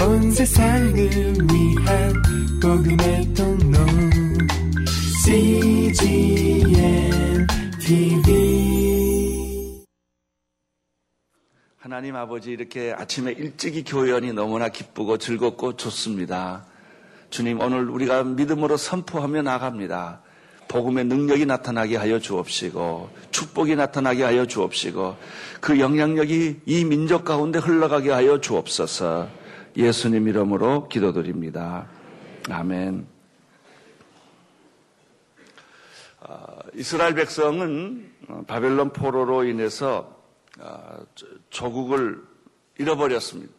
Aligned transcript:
온 0.00 0.30
세상을 0.30 0.94
위한 0.94 2.22
복음의 2.62 3.34
통로 3.34 3.78
CGM 5.24 6.70
TV 7.80 9.84
하나님 11.78 12.14
아버지 12.16 12.52
이렇게 12.52 12.92
아침에 12.92 13.32
일찍이 13.32 13.82
교연이 13.82 14.32
너무나 14.32 14.68
기쁘고 14.68 15.18
즐겁고 15.18 15.76
좋습니다. 15.76 16.64
주님 17.30 17.60
오늘 17.60 17.90
우리가 17.90 18.22
믿음으로 18.24 18.76
선포하며 18.76 19.42
나갑니다. 19.42 20.22
복음의 20.68 21.06
능력이 21.06 21.46
나타나게 21.46 21.96
하여 21.96 22.20
주옵시고 22.20 23.08
축복이 23.30 23.74
나타나게 23.74 24.22
하여 24.22 24.46
주옵시고 24.46 25.16
그 25.60 25.80
영향력이 25.80 26.60
이 26.66 26.84
민족 26.84 27.24
가운데 27.24 27.58
흘러가게 27.58 28.10
하여 28.10 28.40
주옵소서 28.40 29.37
예수님 29.78 30.26
이름으로 30.26 30.88
기도드립니다. 30.88 31.86
아멘. 32.50 33.06
아, 36.18 36.58
이스라엘 36.74 37.14
백성은 37.14 38.44
바벨론 38.48 38.90
포로로 38.92 39.44
인해서 39.44 40.20
아, 40.58 40.98
조국을 41.50 42.20
잃어버렸습니다. 42.76 43.52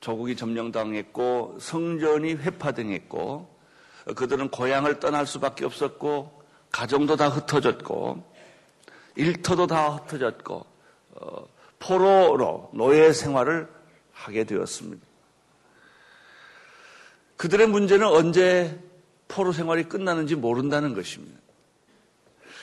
조국이 0.00 0.36
점령당했고 0.36 1.58
성전이 1.60 2.36
회파당했고 2.36 3.54
그들은 4.16 4.48
고향을 4.48 5.00
떠날 5.00 5.26
수밖에 5.26 5.66
없었고 5.66 6.42
가정도 6.72 7.16
다 7.16 7.28
흩어졌고 7.28 8.24
일터도 9.16 9.66
다 9.66 9.90
흩어졌고 9.90 10.66
어, 11.16 11.48
포로로 11.78 12.70
노예 12.72 13.12
생활을 13.12 13.68
하게 14.14 14.44
되었습니다. 14.44 15.04
그들의 17.36 17.66
문제는 17.66 18.06
언제 18.06 18.78
포로 19.28 19.52
생활이 19.52 19.84
끝나는지 19.84 20.34
모른다는 20.36 20.94
것입니다. 20.94 21.38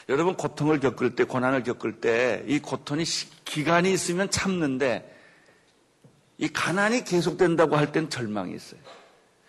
여러분 0.09 0.35
고통을 0.35 0.79
겪을 0.79 1.15
때 1.15 1.23
고난을 1.23 1.63
겪을 1.63 2.01
때 2.01 2.43
이 2.47 2.59
고통이 2.59 3.03
기간이 3.45 3.91
있으면 3.93 4.29
참는데 4.31 5.07
이 6.37 6.47
가난이 6.47 7.03
계속된다고 7.03 7.75
할 7.75 7.91
땐 7.91 8.09
절망이 8.09 8.55
있어요. 8.55 8.79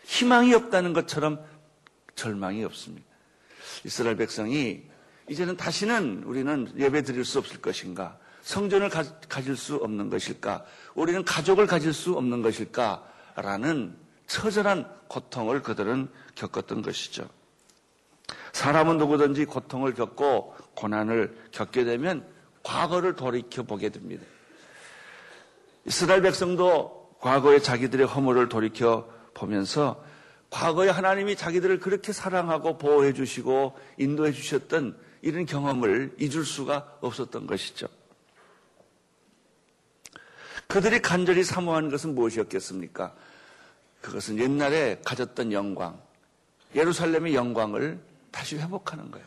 희망이 0.04 0.52
없다는 0.52 0.92
것처럼 0.92 1.42
절망이 2.14 2.62
없습니다. 2.64 3.06
이스라엘 3.84 4.16
백성이 4.16 4.82
이제는 5.30 5.56
다시는 5.56 6.24
우리는 6.24 6.70
예배 6.76 7.02
드릴 7.02 7.24
수 7.24 7.38
없을 7.38 7.60
것인가? 7.60 8.18
성전을 8.42 8.88
가, 8.88 9.04
가질 9.28 9.56
수 9.56 9.76
없는 9.76 10.10
것일까? 10.10 10.64
우리는 10.94 11.24
가족을 11.24 11.66
가질 11.66 11.92
수 11.92 12.14
없는 12.14 12.42
것일까? 12.42 13.08
라는 13.36 13.96
처절한 14.26 14.88
고통을 15.08 15.62
그들은 15.62 16.08
겪었던 16.34 16.82
것이죠. 16.82 17.28
사람은 18.52 18.98
누구든지 18.98 19.44
고통을 19.46 19.94
겪고 19.94 20.54
고난을 20.74 21.48
겪게 21.52 21.84
되면 21.84 22.26
과거를 22.62 23.16
돌이켜 23.16 23.62
보게 23.62 23.88
됩니다. 23.88 24.24
이스라엘 25.84 26.22
백성도 26.22 27.10
과거에 27.20 27.60
자기들의 27.60 28.06
허물을 28.06 28.48
돌이켜 28.48 29.08
보면서 29.34 30.02
과거에 30.50 30.90
하나님이 30.90 31.36
자기들을 31.36 31.80
그렇게 31.80 32.12
사랑하고 32.12 32.76
보호해 32.76 33.14
주시고 33.14 33.78
인도해 33.98 34.32
주셨던 34.32 34.98
이런 35.22 35.46
경험을 35.46 36.16
잊을 36.18 36.44
수가 36.44 36.98
없었던 37.00 37.46
것이죠. 37.46 37.86
그들이 40.72 41.02
간절히 41.02 41.44
사모하는 41.44 41.90
것은 41.90 42.14
무엇이었겠습니까? 42.14 43.12
그것은 44.00 44.38
옛날에 44.38 44.98
가졌던 45.04 45.52
영광, 45.52 46.00
예루살렘의 46.74 47.34
영광을 47.34 48.00
다시 48.30 48.56
회복하는 48.56 49.10
거예요. 49.10 49.26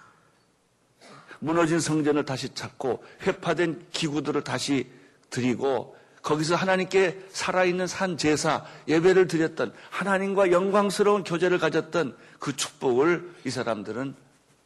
무너진 1.37 1.79
성전을 1.79 2.25
다시 2.25 2.51
찾고 2.55 3.03
회파된 3.21 3.85
기구들을 3.91 4.43
다시 4.43 4.89
드리고 5.29 5.95
거기서 6.23 6.55
하나님께 6.55 7.27
살아있는 7.29 7.85
산 7.85 8.17
제사 8.17 8.65
예배를 8.87 9.27
드렸던 9.27 9.71
하나님과 9.91 10.49
영광스러운 10.49 11.23
교제를 11.23 11.59
가졌던 11.59 12.17
그 12.39 12.55
축복을 12.55 13.35
이 13.45 13.51
사람들은 13.51 14.15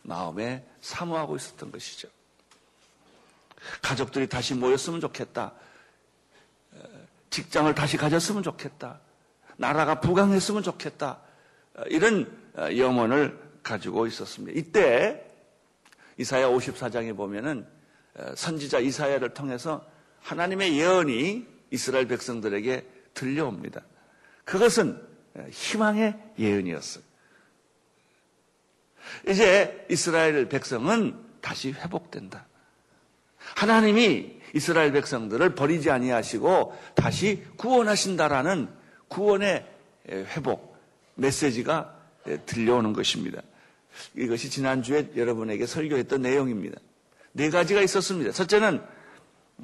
마음에 0.04 0.66
사모하고 0.80 1.36
있었던 1.36 1.74
것이죠. 1.74 2.08
가족들이 3.82 4.30
다시 4.30 4.54
모였으면 4.54 5.02
좋겠다. 5.02 5.52
직장을 7.30 7.74
다시 7.76 7.98
가졌으면 7.98 8.44
좋겠다. 8.44 9.00
나라가 9.58 10.00
부강했으면 10.00 10.64
좋겠다. 10.64 11.22
이런 11.88 12.32
염원을 12.58 13.40
가지고 13.64 14.08
있었습니다. 14.08 14.58
이때 14.60 15.26
이사야 16.18 16.48
54장에 16.48 17.16
보면은 17.16 17.68
선지자 18.36 18.80
이사야를 18.80 19.34
통해서 19.34 19.86
하나님의 20.22 20.78
예언이 20.78 21.48
이스라엘 21.72 22.08
백성들에게 22.08 22.86
들려옵니다. 23.14 23.82
그것은 24.44 25.02
희망의 25.52 26.18
예언이었어요. 26.40 27.04
이제 29.28 29.86
이스라엘 29.90 30.50
백성은 30.50 31.16
다시 31.42 31.72
회복된다. 31.72 32.48
하나님이 33.38 34.39
이스라엘 34.54 34.92
백성들을 34.92 35.56
버리지 35.56 35.92
아니하시고 35.92 36.78
다시 36.96 37.44
구원하신다라는 37.58 38.70
구원의 39.08 39.66
회복 40.08 40.78
메시지가 41.16 41.96
들려오는 42.46 42.94
것입니다. 42.94 43.42
이것이 44.16 44.50
지난주에 44.50 45.12
여러분에게 45.16 45.66
설교했던 45.66 46.22
내용입니다. 46.22 46.80
네 47.32 47.50
가지가 47.50 47.82
있었습니다. 47.82 48.32
첫째는 48.32 48.82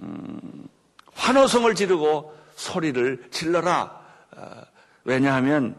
음, 0.02 0.68
환호성을 1.14 1.74
지르고 1.76 2.36
소리를 2.56 3.28
질러라. 3.32 4.02
어, 4.36 4.62
왜냐하면 5.04 5.76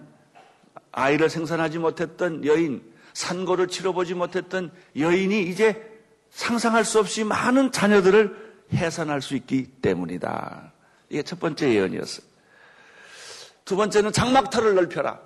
아이를 0.92 1.28
생산하지 1.28 1.78
못했던 1.78 2.44
여인, 2.44 2.82
산고를 3.12 3.68
치러보지 3.68 4.14
못했던 4.14 4.70
여인이 4.96 5.42
이제 5.42 5.82
상상할 6.30 6.84
수 6.84 6.98
없이 6.98 7.24
많은 7.24 7.72
자녀들을 7.72 8.45
해산할 8.72 9.22
수 9.22 9.36
있기 9.36 9.64
때문이다. 9.82 10.72
이게 11.08 11.22
첫 11.22 11.38
번째 11.38 11.72
예언이었어요. 11.72 12.26
두 13.64 13.76
번째는 13.76 14.12
장막터를 14.12 14.74
넓혀라. 14.74 15.20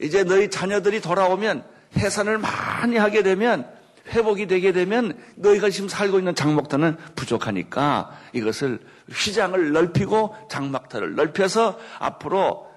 이제 0.00 0.24
너희 0.24 0.50
자녀들이 0.50 1.00
돌아오면 1.00 1.64
해산을 1.96 2.38
많이 2.38 2.96
하게 2.96 3.22
되면 3.22 3.68
회복이 4.08 4.46
되게 4.46 4.72
되면 4.72 5.18
너희가 5.36 5.70
지금 5.70 5.88
살고 5.88 6.18
있는 6.18 6.34
장막터는 6.34 6.96
부족하니까 7.14 8.18
이것을 8.32 8.80
휘장을 9.10 9.72
넓히고 9.72 10.36
장막터를 10.50 11.14
넓혀서 11.14 11.78
앞으로 11.98 12.70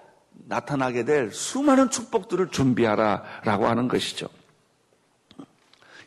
나타나게 0.46 1.04
될 1.04 1.32
수많은 1.32 1.90
축복들을 1.90 2.50
준비하라라고 2.50 3.68
하는 3.68 3.88
것이죠. 3.88 4.30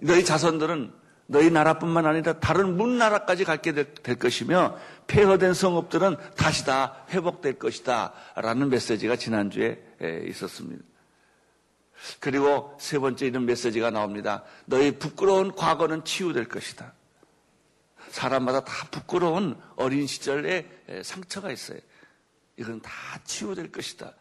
너희 0.00 0.24
자손들은 0.24 0.99
너희 1.30 1.48
나라뿐만 1.48 2.06
아니라 2.06 2.40
다른 2.40 2.76
문나라까지 2.76 3.44
갖게 3.44 3.72
될 3.72 4.18
것이며 4.18 4.76
폐허된 5.06 5.54
성읍들은 5.54 6.16
다시 6.36 6.66
다 6.66 7.04
회복될 7.10 7.56
것이다 7.56 8.12
라는 8.34 8.68
메시지가 8.68 9.14
지난주에 9.14 9.80
있었습니다. 10.26 10.82
그리고 12.18 12.76
세 12.80 12.98
번째 12.98 13.26
이런 13.26 13.46
메시지가 13.46 13.90
나옵니다. 13.90 14.42
너희 14.64 14.98
부끄러운 14.98 15.54
과거는 15.54 16.04
치유될 16.04 16.48
것이다. 16.48 16.94
사람마다 18.08 18.64
다 18.64 18.88
부끄러운 18.90 19.56
어린 19.76 20.08
시절에 20.08 20.68
상처가 21.04 21.52
있어요. 21.52 21.78
이건 22.56 22.82
다 22.82 22.90
치유될 23.22 23.70
것이다. 23.70 24.14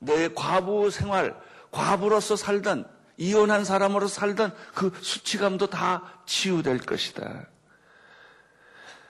너의 0.00 0.34
과부 0.34 0.90
생활, 0.90 1.40
과부로서 1.70 2.34
살던, 2.34 2.84
이혼한 3.16 3.64
사람으로 3.64 4.08
살던 4.08 4.54
그 4.74 4.92
수치감도 5.00 5.68
다 5.68 6.22
치유될 6.26 6.78
것이다. 6.80 7.46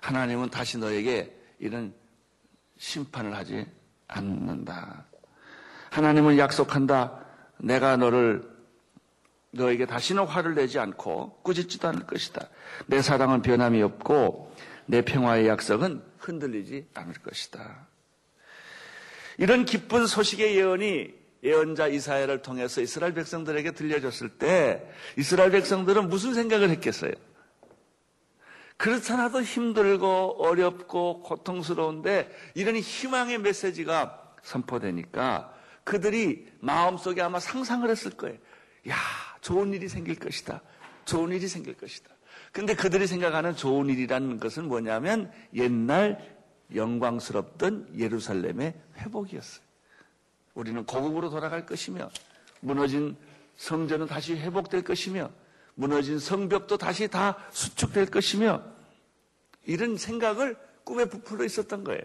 하나님은 0.00 0.50
다시 0.50 0.78
너에게 0.78 1.36
이런 1.58 1.94
심판을 2.78 3.36
하지 3.36 3.66
않는다. 4.08 5.06
하나님은 5.90 6.38
약속한다. 6.38 7.24
내가 7.58 7.96
너를 7.96 8.50
너에게 9.52 9.86
다시는 9.86 10.24
화를 10.24 10.54
내지 10.54 10.78
않고 10.78 11.42
꾸짖지도 11.42 11.88
않을 11.88 12.06
것이다. 12.06 12.48
내 12.86 13.02
사랑은 13.02 13.42
변함이 13.42 13.82
없고 13.82 14.54
내 14.86 15.02
평화의 15.02 15.46
약속은 15.46 16.02
흔들리지 16.18 16.88
않을 16.94 17.14
것이다. 17.14 17.86
이런 19.38 19.64
기쁜 19.64 20.06
소식의 20.06 20.56
예언이 20.56 21.21
예언자 21.42 21.88
이사야를 21.88 22.42
통해서 22.42 22.80
이스라엘 22.80 23.14
백성들에게 23.14 23.72
들려졌을 23.72 24.28
때 24.28 24.88
이스라엘 25.16 25.50
백성들은 25.50 26.08
무슨 26.08 26.34
생각을 26.34 26.70
했겠어요? 26.70 27.12
그렇잖아도 28.76 29.42
힘들고 29.42 30.44
어렵고 30.44 31.22
고통스러운데 31.22 32.30
이런 32.54 32.76
희망의 32.76 33.38
메시지가 33.38 34.34
선포되니까 34.42 35.54
그들이 35.84 36.48
마음속에 36.60 37.22
아마 37.22 37.38
상상을 37.38 37.88
했을 37.88 38.12
거예요. 38.12 38.36
야, 38.88 38.96
좋은 39.40 39.72
일이 39.72 39.88
생길 39.88 40.16
것이다. 40.16 40.62
좋은 41.04 41.30
일이 41.32 41.48
생길 41.48 41.76
것이다. 41.76 42.10
근데 42.52 42.74
그들이 42.74 43.06
생각하는 43.06 43.56
좋은 43.56 43.88
일이라는 43.88 44.38
것은 44.38 44.66
뭐냐면 44.66 45.30
옛날 45.54 46.36
영광스럽던 46.74 47.98
예루살렘의 47.98 48.74
회복이었어요. 48.98 49.71
우리는 50.54 50.84
고국으로 50.84 51.30
돌아갈 51.30 51.66
것이며 51.66 52.10
무너진 52.60 53.16
성전은 53.56 54.06
다시 54.06 54.34
회복될 54.34 54.82
것이며 54.82 55.30
무너진 55.74 56.18
성벽도 56.18 56.76
다시 56.76 57.08
다 57.08 57.38
수축될 57.50 58.06
것이며 58.06 58.62
이런 59.64 59.96
생각을 59.96 60.56
꿈에 60.84 61.04
부풀어 61.04 61.44
있었던 61.44 61.84
거예요. 61.84 62.02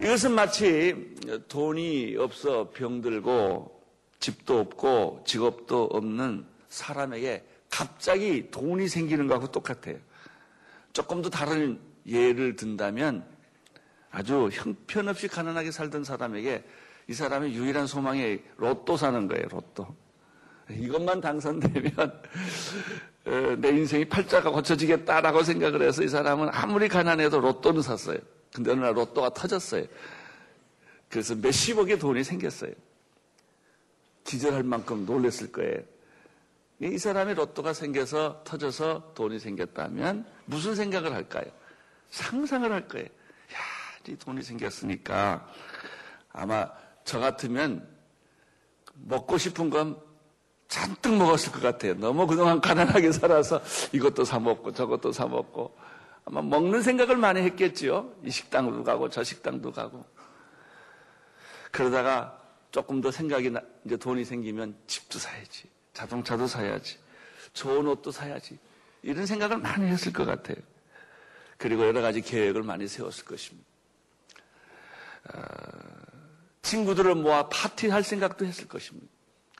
이것은 0.00 0.32
마치 0.32 1.14
돈이 1.48 2.16
없어 2.16 2.70
병들고 2.70 3.82
집도 4.18 4.60
없고 4.60 5.24
직업도 5.26 5.84
없는 5.84 6.46
사람에게 6.68 7.44
갑자기 7.70 8.50
돈이 8.50 8.88
생기는 8.88 9.26
것하고 9.26 9.50
똑같아요. 9.50 9.98
조금 10.92 11.22
더 11.22 11.30
다른 11.30 11.80
예를 12.06 12.56
든다면 12.56 13.24
아주 14.14 14.48
형편없이 14.52 15.26
가난하게 15.26 15.72
살던 15.72 16.04
사람에게 16.04 16.62
이 17.08 17.12
사람의 17.12 17.52
유일한 17.52 17.88
소망이 17.88 18.38
로또 18.56 18.96
사는 18.96 19.26
거예요, 19.26 19.48
로또. 19.48 19.88
이것만 20.70 21.20
당선되면 21.20 21.92
어, 23.26 23.56
내 23.58 23.70
인생이 23.70 24.04
팔자가 24.04 24.50
고쳐지겠다라고 24.50 25.42
생각을 25.42 25.82
해서 25.82 26.04
이 26.04 26.08
사람은 26.08 26.48
아무리 26.52 26.88
가난해도 26.88 27.40
로또는 27.40 27.82
샀어요. 27.82 28.18
근데 28.54 28.70
어느 28.70 28.80
날 28.80 28.96
로또가 28.96 29.30
터졌어요. 29.30 29.84
그래서 31.08 31.34
몇십억의 31.34 31.98
돈이 31.98 32.22
생겼어요. 32.22 32.70
기절할 34.22 34.62
만큼 34.62 35.04
놀랬을 35.04 35.50
거예요. 35.50 35.80
이 36.80 36.98
사람이 36.98 37.34
로또가 37.34 37.72
생겨서 37.72 38.42
터져서 38.44 39.12
돈이 39.14 39.40
생겼다면 39.40 40.24
무슨 40.44 40.76
생각을 40.76 41.12
할까요? 41.12 41.46
상상을 42.10 42.70
할 42.70 42.86
거예요. 42.86 43.08
야, 44.08 44.12
이 44.12 44.16
돈이 44.16 44.42
생겼으니까 44.42 45.46
아마 46.32 46.68
저 47.04 47.18
같으면 47.18 47.88
먹고 48.94 49.38
싶은 49.38 49.70
건 49.70 50.00
잔뜩 50.68 51.16
먹었을 51.16 51.52
것 51.52 51.62
같아요. 51.62 51.94
너무 51.94 52.26
그동안 52.26 52.60
가난하게 52.60 53.12
살아서 53.12 53.62
이것도 53.92 54.24
사 54.24 54.38
먹고 54.38 54.72
저것도 54.72 55.12
사 55.12 55.26
먹고 55.26 55.76
아마 56.24 56.42
먹는 56.42 56.82
생각을 56.82 57.16
많이 57.16 57.40
했겠지요. 57.42 58.12
이 58.24 58.30
식당도 58.30 58.82
가고 58.82 59.08
저 59.08 59.22
식당도 59.22 59.72
가고. 59.72 60.04
그러다가 61.70 62.40
조금 62.70 63.00
더 63.00 63.10
생각이 63.10 63.50
나, 63.50 63.60
이제 63.84 63.96
돈이 63.96 64.24
생기면 64.24 64.76
집도 64.86 65.18
사야지. 65.18 65.68
자동차도 65.92 66.46
사야지. 66.46 66.98
좋은 67.52 67.86
옷도 67.86 68.10
사야지. 68.10 68.58
이런 69.02 69.26
생각을 69.26 69.58
많이 69.58 69.86
했을 69.86 70.12
것 70.12 70.24
같아요. 70.24 70.56
그리고 71.58 71.86
여러 71.86 72.00
가지 72.00 72.20
계획을 72.20 72.62
많이 72.62 72.88
세웠을 72.88 73.24
것입니다. 73.24 73.73
어, 75.32 75.40
친구들을 76.62 77.14
모아 77.14 77.48
파티할 77.48 78.02
생각도 78.02 78.44
했을 78.46 78.68
것입니다. 78.68 79.08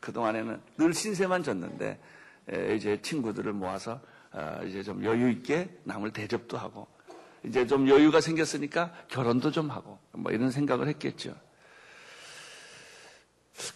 그동안에는 0.01 0.61
늘 0.79 0.93
신세만 0.93 1.43
졌는데 1.43 1.99
이제 2.77 3.01
친구들을 3.01 3.53
모아서 3.53 4.01
어, 4.33 4.61
이제 4.67 4.83
좀 4.83 5.05
여유 5.05 5.31
있게 5.31 5.71
남을 5.85 6.13
대접도 6.13 6.59
하고 6.59 6.87
이제 7.45 7.67
좀 7.67 7.89
여유가 7.89 8.21
생겼으니까 8.21 8.93
결혼도 9.09 9.51
좀 9.51 9.71
하고 9.71 9.99
뭐 10.13 10.33
이런 10.33 10.51
생각을 10.51 10.89
했겠죠. 10.89 11.35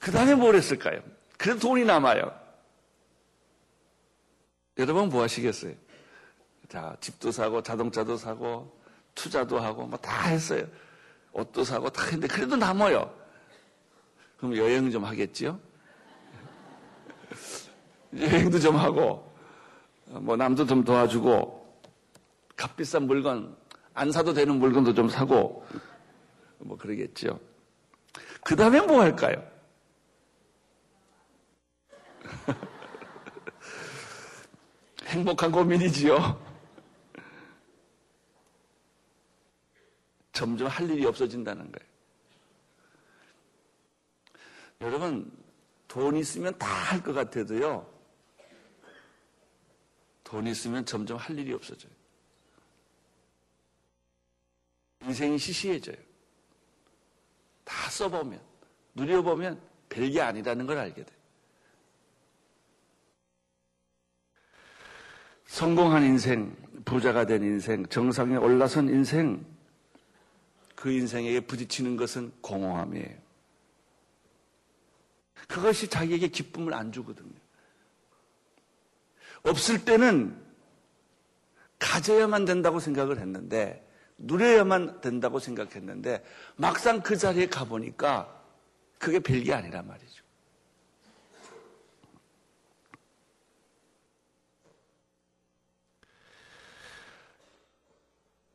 그 0.00 0.10
다음에 0.10 0.34
뭘 0.34 0.54
했을까요? 0.56 1.00
그래도 1.36 1.60
돈이 1.60 1.84
남아요. 1.84 2.32
여러분 4.78 5.08
뭐 5.08 5.22
하시겠어요? 5.22 5.74
자, 6.68 6.96
집도 7.00 7.30
사고 7.30 7.62
자동차도 7.62 8.16
사고 8.16 8.78
투자도 9.14 9.58
하고 9.58 9.86
뭐 9.86 9.98
다 9.98 10.28
했어요. 10.28 10.66
옷도 11.32 11.64
사고 11.64 11.90
다 11.90 12.04
했는데 12.04 12.28
그래도 12.28 12.56
남아요. 12.56 13.12
그럼 14.36 14.56
여행 14.56 14.90
좀 14.90 15.04
하겠지요? 15.04 15.58
여행도 18.16 18.58
좀 18.58 18.76
하고 18.76 19.32
뭐 20.06 20.36
남도 20.36 20.66
좀 20.66 20.84
도와주고 20.84 21.58
값비싼 22.56 23.04
물건 23.04 23.56
안 23.94 24.12
사도 24.12 24.32
되는 24.32 24.56
물건도 24.56 24.94
좀 24.94 25.08
사고 25.08 25.66
뭐 26.58 26.76
그러겠죠. 26.76 27.38
그 28.44 28.56
다음에 28.56 28.80
뭐 28.80 29.02
할까요? 29.02 29.42
행복한 35.06 35.52
고민이지요. 35.52 36.47
점점 40.38 40.68
할 40.68 40.88
일이 40.88 41.04
없어진다는 41.04 41.72
거예요. 41.72 41.88
여러분, 44.82 45.32
돈 45.88 46.16
있으면 46.16 46.56
다 46.58 46.68
할 46.68 47.02
것 47.02 47.12
같아도요, 47.12 47.84
돈 50.22 50.46
있으면 50.46 50.86
점점 50.86 51.16
할 51.16 51.36
일이 51.36 51.52
없어져요. 51.52 51.90
인생이 55.02 55.38
시시해져요. 55.38 55.96
다 57.64 57.90
써보면, 57.90 58.40
누려보면 58.94 59.60
별게 59.88 60.20
아니라는 60.20 60.66
걸 60.66 60.78
알게 60.78 61.04
돼요. 61.04 61.18
성공한 65.46 66.04
인생, 66.04 66.54
부자가 66.84 67.26
된 67.26 67.42
인생, 67.42 67.84
정상에 67.86 68.36
올라선 68.36 68.88
인생, 68.88 69.57
그 70.78 70.92
인생에게 70.92 71.40
부딪히는 71.40 71.96
것은 71.96 72.30
공허함이에요. 72.40 73.18
그것이 75.48 75.88
자기에게 75.88 76.28
기쁨을 76.28 76.72
안 76.72 76.92
주거든요. 76.92 77.34
없을 79.42 79.84
때는 79.84 80.40
가져야만 81.80 82.44
된다고 82.44 82.78
생각을 82.78 83.18
했는데, 83.18 83.84
누려야만 84.18 85.00
된다고 85.00 85.40
생각했는데, 85.40 86.24
막상 86.54 87.02
그 87.02 87.16
자리에 87.16 87.48
가보니까 87.48 88.40
그게 88.98 89.18
별게 89.18 89.52
아니란 89.52 89.84
말이죠. 89.84 90.22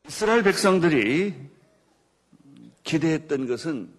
이스라엘 0.06 0.42
백성들이 0.42 1.53
기대했던 2.84 3.46
것은 3.46 3.92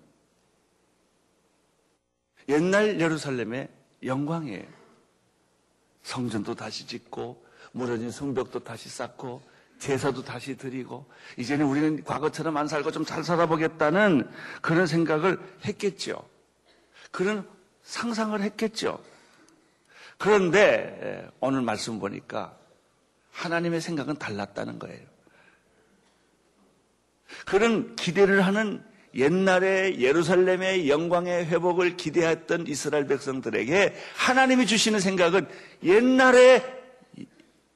옛날 2.47 2.99
예루살렘의 3.01 3.69
영광이에요. 4.03 4.65
성전도 6.03 6.53
다시 6.55 6.85
짓고 6.85 7.43
무너진 7.71 8.11
성벽도 8.11 8.63
다시 8.63 8.87
쌓고 8.89 9.41
제사도 9.79 10.23
다시 10.23 10.55
드리고 10.55 11.05
이제는 11.37 11.65
우리는 11.65 12.03
과거처럼 12.03 12.55
안 12.55 12.67
살고 12.67 12.91
좀 12.91 13.03
잘 13.03 13.23
살아보겠다는 13.23 14.29
그런 14.61 14.87
생각을 14.87 15.39
했겠죠. 15.65 16.23
그런 17.11 17.47
상상을 17.81 18.39
했겠죠. 18.41 19.03
그런데 20.17 21.29
오늘 21.39 21.61
말씀 21.61 21.99
보니까 21.99 22.57
하나님의 23.31 23.81
생각은 23.81 24.15
달랐다는 24.15 24.79
거예요. 24.79 25.14
그런 27.45 27.95
기대를 27.95 28.45
하는 28.45 28.83
옛날에 29.15 29.99
예루살렘의 29.99 30.89
영광의 30.89 31.45
회복을 31.45 31.95
기대했던 31.95 32.67
이스라엘 32.67 33.07
백성들에게 33.07 33.95
하나님이 34.17 34.65
주시는 34.65 34.99
생각은 34.99 35.47
옛날에 35.83 36.63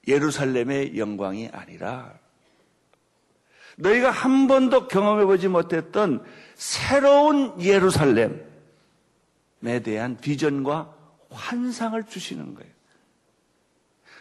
예루살렘의 0.08 0.98
영광이 0.98 1.50
아니라 1.54 2.14
너희가 3.78 4.12
한 4.12 4.48
번도 4.48 4.88
경험해보지 4.90 5.48
못했던 5.48 6.24
새로운 6.56 7.62
예루살렘에 7.62 8.42
대한 9.84 10.18
비전과 10.18 10.94
환상을 11.30 12.04
주시는 12.04 12.56
거예요. 12.56 12.70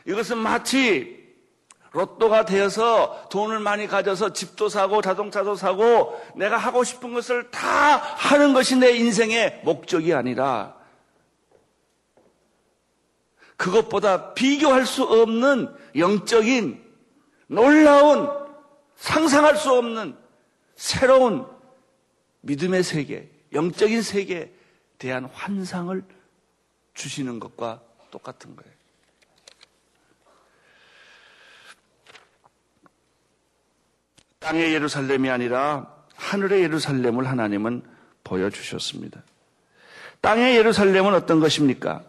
이것은 0.06 0.38
마치 0.38 1.27
로또가 1.92 2.44
되어서 2.44 3.28
돈을 3.30 3.60
많이 3.60 3.86
가져서 3.86 4.32
집도 4.32 4.68
사고 4.68 5.00
자동차도 5.00 5.54
사고 5.54 6.20
내가 6.36 6.56
하고 6.56 6.84
싶은 6.84 7.14
것을 7.14 7.50
다 7.50 7.96
하는 7.96 8.52
것이 8.52 8.76
내 8.76 8.92
인생의 8.92 9.62
목적이 9.64 10.14
아니라 10.14 10.76
그것보다 13.56 14.34
비교할 14.34 14.86
수 14.86 15.02
없는 15.02 15.74
영적인 15.96 16.84
놀라운 17.48 18.30
상상할 18.96 19.56
수 19.56 19.72
없는 19.72 20.16
새로운 20.76 21.46
믿음의 22.42 22.84
세계, 22.84 23.28
영적인 23.52 24.02
세계에 24.02 24.52
대한 24.98 25.24
환상을 25.24 26.04
주시는 26.94 27.40
것과 27.40 27.82
똑같은 28.10 28.54
거예요. 28.54 28.77
땅의 34.40 34.72
예루살렘이 34.72 35.30
아니라 35.30 35.94
하늘의 36.14 36.62
예루살렘을 36.62 37.26
하나님은 37.26 37.82
보여주셨습니다. 38.24 39.22
땅의 40.20 40.56
예루살렘은 40.56 41.14
어떤 41.14 41.40
것입니까? 41.40 42.04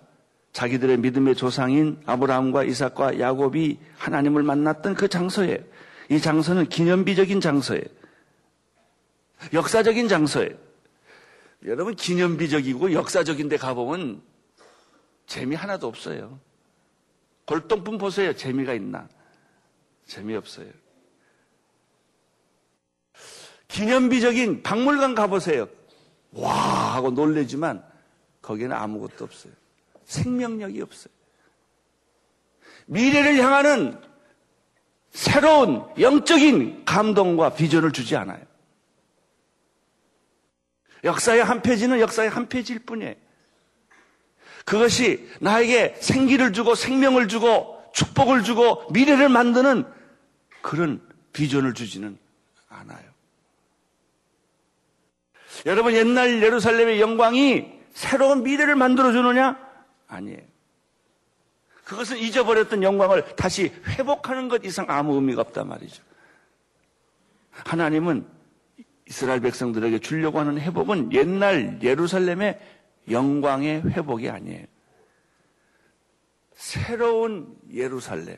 자기들의 0.52 0.98
믿음의 0.98 1.36
조상인 1.36 2.02
아브라함과 2.06 2.64
이삭과 2.64 3.20
야곱이 3.20 3.80
하나님을 3.98 4.44
만났던 4.44 4.96
그 4.96 5.08
장소에 5.08 5.64
이 6.10 6.20
장소는 6.20 6.70
기념비적인 6.70 7.40
장소에 7.40 7.82
역사적인 9.54 10.08
장소에 10.08 10.58
여러분 11.66 11.96
기념비적이고 11.96 12.94
역사적인 12.94 13.48
데 13.50 13.58
가보면 13.58 14.22
재미 15.28 15.56
하나도 15.56 15.88
없어요. 15.88 16.40
골동품 17.46 17.98
보세요. 17.98 18.36
재미가 18.36 18.74
있나? 18.74 19.08
재미없어요. 20.08 20.68
기념비적인 23.70 24.64
박물관 24.64 25.16
가보세요. 25.16 25.70
와 26.32 26.96
하고 26.96 27.12
놀래지만 27.12 27.84
거기에는 28.42 28.76
아무것도 28.76 29.24
없어요. 29.24 29.54
생명력이 30.06 30.82
없어요. 30.82 31.14
미래를 32.88 33.38
향하는 33.38 34.02
새로운 35.12 35.84
영적인 36.00 36.86
감동과 36.86 37.54
비전을 37.54 37.92
주지 37.92 38.16
않아요. 38.16 38.44
역사의 41.04 41.44
한 41.44 41.62
페이지는 41.62 42.00
역사의 42.00 42.30
한 42.30 42.50
페이지일 42.50 42.80
뿐이에요. 42.80 43.16
그것이 44.66 45.30
나에게 45.40 45.96
생기를 46.00 46.54
주고 46.54 46.76
생명을 46.76 47.28
주고 47.28 47.80
축복을 47.94 48.44
주고 48.44 48.88
미래를 48.92 49.30
만드는 49.30 49.86
그런 50.62 51.02
비전을 51.34 51.74
주지는 51.74 52.18
않아요. 52.68 53.09
여러분 55.66 55.94
옛날 55.94 56.42
예루살렘의 56.42 57.02
영광이 57.02 57.80
새로운 57.92 58.44
미래를 58.44 58.76
만들어 58.76 59.12
주느냐? 59.12 59.58
아니에요. 60.08 60.42
그것은 61.84 62.18
잊어버렸던 62.18 62.84
영광을 62.84 63.36
다시 63.36 63.74
회복하는 63.88 64.48
것 64.48 64.64
이상 64.64 64.86
아무 64.90 65.16
의미가 65.16 65.42
없단 65.42 65.68
말이죠. 65.68 66.04
하나님은 67.52 68.28
이스라엘 69.08 69.40
백성들에게 69.42 70.00
주려고 70.00 70.40
하는 70.40 70.60
회복은 70.60 71.14
옛날 71.14 71.80
예루살렘의 71.82 72.60
영광의 73.10 73.82
회복이 73.90 74.30
아니에요. 74.30 74.66
새로운 76.54 77.56
예루살렘, 77.74 78.38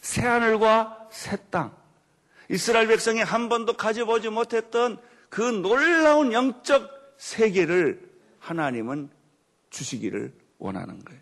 새 0.00 0.22
하늘과 0.24 1.08
새 1.10 1.36
땅, 1.50 1.74
이스라엘 2.48 2.86
백성이 2.86 3.20
한 3.20 3.48
번도 3.48 3.72
가져보지 3.72 4.28
못했던 4.28 4.98
그 5.28 5.42
놀라운 5.42 6.32
영적 6.32 7.14
세계를 7.18 8.00
하나님은 8.38 9.10
주시기를 9.70 10.32
원하는 10.58 11.04
거예요. 11.04 11.20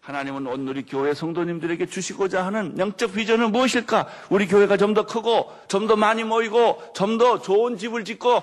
하나님은 0.00 0.46
우리 0.68 0.84
교회 0.84 1.14
성도님들에게 1.14 1.86
주시고자 1.86 2.44
하는 2.44 2.76
영적 2.76 3.12
비전은 3.12 3.52
무엇일까? 3.52 4.08
우리 4.30 4.48
교회가 4.48 4.76
좀 4.76 4.94
더 4.94 5.06
크고, 5.06 5.52
좀 5.68 5.86
더 5.86 5.94
많이 5.96 6.24
모이고, 6.24 6.92
좀 6.94 7.18
더 7.18 7.40
좋은 7.40 7.76
집을 7.76 8.04
짓고, 8.04 8.42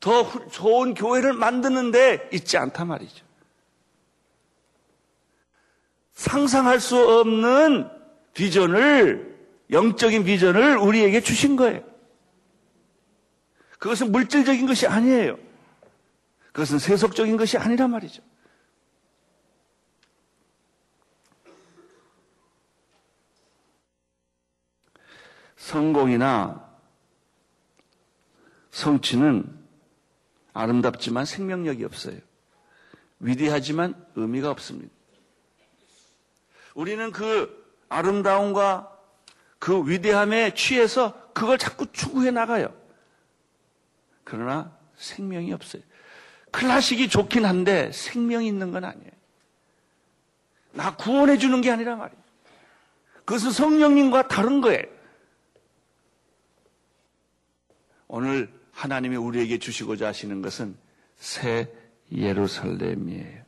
더 0.00 0.48
좋은 0.48 0.94
교회를 0.94 1.34
만드는데 1.34 2.30
있지 2.32 2.56
않단 2.56 2.88
말이죠. 2.88 3.26
상상할 6.14 6.80
수 6.80 6.96
없는 6.96 7.90
비전을, 8.32 9.36
영적인 9.70 10.24
비전을 10.24 10.78
우리에게 10.78 11.20
주신 11.20 11.56
거예요. 11.56 11.82
그것은 13.78 14.12
물질적인 14.12 14.66
것이 14.66 14.86
아니에요. 14.86 15.38
그것은 16.52 16.78
세속적인 16.78 17.36
것이 17.36 17.58
아니란 17.58 17.90
말이죠. 17.90 18.22
성공이나 25.56 26.64
성취는 28.70 29.52
아름답지만 30.52 31.24
생명력이 31.24 31.84
없어요. 31.84 32.18
위대하지만 33.18 33.94
의미가 34.14 34.50
없습니다. 34.50 34.94
우리는 36.74 37.10
그 37.10 37.74
아름다움과 37.88 38.92
그 39.58 39.88
위대함에 39.88 40.54
취해서 40.54 41.32
그걸 41.32 41.58
자꾸 41.58 41.90
추구해 41.92 42.30
나가요. 42.30 42.85
그러나 44.26 44.76
생명이 44.96 45.52
없어요. 45.52 45.82
클래식이 46.50 47.08
좋긴 47.08 47.44
한데 47.44 47.92
생명이 47.92 48.48
있는 48.48 48.72
건 48.72 48.84
아니에요. 48.84 49.10
나 50.72 50.96
구원해 50.96 51.38
주는 51.38 51.60
게 51.60 51.70
아니라 51.70 51.94
말이에요. 51.94 52.22
그것은 53.24 53.52
성령님과 53.52 54.26
다른 54.26 54.60
거예요. 54.60 54.82
오늘 58.08 58.52
하나님이 58.72 59.16
우리에게 59.16 59.58
주시고자 59.58 60.08
하시는 60.08 60.42
것은 60.42 60.76
새 61.16 61.72
예루살렘이에요. 62.10 63.44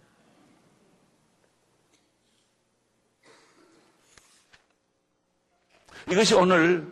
이것이 6.10 6.34
오늘 6.34 6.90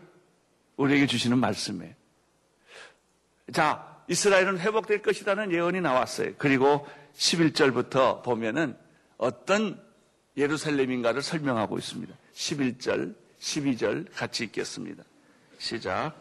우리에게 0.77 1.07
주시는 1.07 1.39
말씀이에요. 1.39 1.95
자, 3.53 3.97
이스라엘은 4.09 4.59
회복될 4.59 5.03
것이라는 5.03 5.53
예언이 5.53 5.81
나왔어요. 5.81 6.33
그리고 6.39 6.87
11절부터 7.17 8.23
보면은 8.23 8.77
어떤 9.19 9.81
예루살렘인가를 10.37 11.23
설명하고 11.23 11.79
있습니다. 11.79 12.15
11절, 12.35 13.15
12절 13.41 14.07
같이 14.15 14.45
읽겠습니다. 14.45 15.03
시작. 15.59 16.13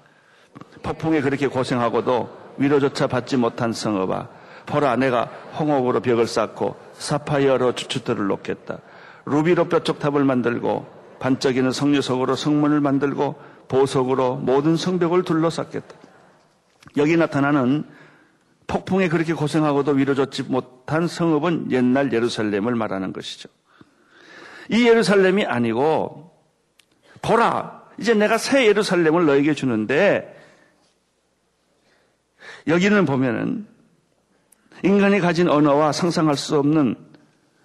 폭풍에 0.83 1.21
그렇게 1.21 1.47
고생하고도 1.47 2.55
위로조차 2.57 3.07
받지 3.07 3.35
못한 3.35 3.73
성읍아 3.73 4.29
보라 4.65 4.95
내가 4.95 5.25
홍옥으로 5.59 5.99
벽을 5.99 6.27
쌓고 6.27 6.75
사파이어로 6.93 7.75
주춧돌을 7.75 8.27
놓겠다. 8.27 8.79
루비로 9.25 9.67
뼈쪽탑을 9.67 10.23
만들고 10.23 10.87
반짝이는 11.19 11.71
성류석으로 11.71 12.35
성문을 12.35 12.79
만들고 12.79 13.35
보석으로 13.67 14.37
모든 14.37 14.77
성벽을 14.77 15.23
둘러쌌겠다. 15.23 16.04
여기 16.97 17.17
나타나는 17.17 17.83
폭풍에 18.67 19.09
그렇게 19.09 19.33
고생하고도 19.33 19.91
위로받지 19.91 20.43
못한 20.43 21.07
성읍은 21.07 21.71
옛날 21.71 22.11
예루살렘을 22.11 22.75
말하는 22.75 23.13
것이죠. 23.13 23.49
이 24.69 24.87
예루살렘이 24.87 25.45
아니고 25.45 26.31
보라 27.21 27.83
이제 27.99 28.13
내가 28.13 28.37
새 28.37 28.65
예루살렘을 28.65 29.25
너에게 29.25 29.53
주는데 29.53 30.35
여기는 32.67 33.05
보면은 33.05 33.67
인간이 34.83 35.19
가진 35.19 35.49
언어와 35.49 35.91
상상할 35.91 36.35
수 36.35 36.57
없는 36.57 36.95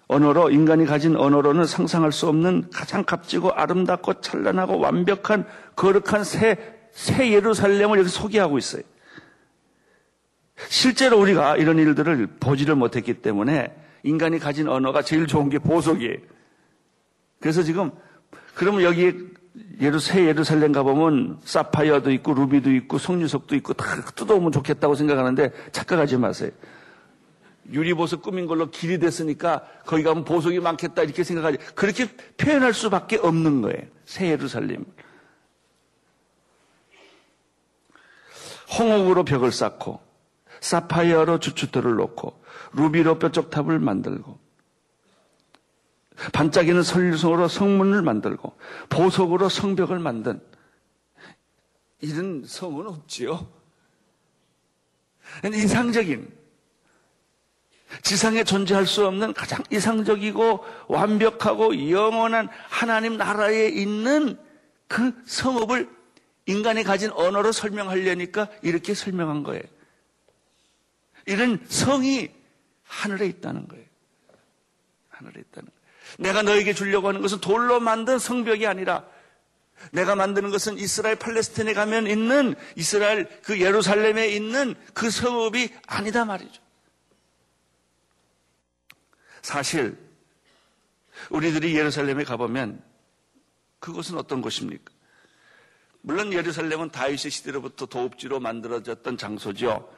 언어로 0.07 0.49
인간이 0.49 0.85
가진 0.85 1.15
언어로는 1.15 1.65
상상할 1.65 2.11
수 2.11 2.27
없는 2.27 2.69
가장 2.71 3.03
값지고 3.05 3.51
아름답고 3.51 4.21
찬란하고 4.21 4.79
완벽한 4.79 5.45
거룩한 5.75 6.23
새, 6.23 6.57
새 6.91 7.31
예루살렘을 7.31 7.99
여기 7.99 8.09
소개하고 8.09 8.57
있어요. 8.57 8.83
실제로 10.69 11.19
우리가 11.19 11.57
이런 11.57 11.77
일들을 11.77 12.27
보지를 12.39 12.75
못했기 12.75 13.15
때문에 13.15 13.75
인간이 14.03 14.39
가진 14.39 14.67
언어가 14.67 15.01
제일 15.01 15.27
좋은 15.27 15.49
게 15.49 15.59
보석이에요. 15.59 16.17
그래서 17.39 17.63
지금 17.63 17.91
그러면 18.55 18.83
여기에 18.83 19.13
예루 19.81 19.99
새 19.99 20.25
예루살렘 20.25 20.71
가보면 20.71 21.39
사파이어도 21.43 22.11
있고 22.11 22.33
루비도 22.33 22.71
있고 22.73 22.97
송유석도 22.97 23.55
있고 23.57 23.73
다 23.73 23.85
뜯어오면 24.15 24.51
좋겠다고 24.51 24.95
생각하는데 24.95 25.51
착각하지 25.71 26.17
마세요. 26.17 26.51
유리보석 27.71 28.21
꾸민 28.21 28.47
걸로 28.47 28.69
길이 28.69 28.97
됐으니까 28.99 29.65
거기 29.85 30.03
가면 30.03 30.23
보석이 30.25 30.59
많겠다 30.59 31.03
이렇게 31.03 31.23
생각하지. 31.23 31.57
그렇게 31.75 32.07
표현할 32.37 32.73
수밖에 32.73 33.17
없는 33.17 33.61
거예요. 33.61 33.81
새 34.05 34.29
예루살렘. 34.29 34.85
홍옥으로 38.77 39.25
벽을 39.25 39.51
쌓고 39.51 39.99
사파이어로 40.61 41.39
주춧돌을 41.39 41.95
놓고 41.95 42.41
루비로 42.73 43.19
뼈쪽탑을 43.19 43.79
만들고 43.79 44.39
반짝이는 46.33 46.83
설성으로 46.83 47.47
성문을 47.47 48.03
만들고 48.03 48.55
보석으로 48.89 49.49
성벽을 49.49 49.99
만든 49.99 50.39
이런 51.99 52.43
성은 52.45 52.87
없지요. 52.87 53.47
이상적인 55.43 56.31
지상에 58.03 58.43
존재할 58.43 58.85
수 58.85 59.05
없는 59.05 59.33
가장 59.33 59.63
이상적이고 59.71 60.63
완벽하고 60.87 61.89
영원한 61.89 62.49
하나님 62.69 63.17
나라에 63.17 63.67
있는 63.69 64.37
그 64.87 65.13
성읍을 65.25 65.89
인간이 66.45 66.83
가진 66.83 67.11
언어로 67.11 67.51
설명하려니까 67.51 68.49
이렇게 68.61 68.93
설명한 68.93 69.43
거예요. 69.43 69.63
이런 71.25 71.63
성이 71.67 72.29
하늘에 72.83 73.27
있다는 73.27 73.67
거예요. 73.67 73.85
하늘에 75.09 75.41
있다는 75.41 75.69
거예요. 75.69 75.81
내가 76.19 76.41
너에게 76.41 76.73
주려고 76.73 77.07
하는 77.07 77.21
것은 77.21 77.39
돌로 77.39 77.79
만든 77.79 78.19
성벽이 78.19 78.67
아니라 78.67 79.05
내가 79.91 80.15
만드는 80.15 80.51
것은 80.51 80.77
이스라엘 80.77 81.15
팔레스틴에 81.15 81.73
가면 81.73 82.07
있는 82.07 82.55
이스라엘 82.75 83.27
그 83.41 83.59
예루살렘에 83.59 84.29
있는 84.29 84.75
그 84.93 85.09
성읍이 85.09 85.69
아니다 85.87 86.25
말이죠. 86.25 86.61
사실 89.41 89.97
우리들이 91.29 91.75
예루살렘에 91.75 92.23
가보면 92.23 92.83
그것은 93.79 94.17
어떤 94.17 94.41
곳입니까? 94.41 94.93
물론 96.01 96.33
예루살렘은 96.33 96.89
다윗의 96.89 97.31
시대로부터 97.31 97.85
도읍지로 97.85 98.39
만들어졌던 98.39 99.17
장소죠. 99.17 99.91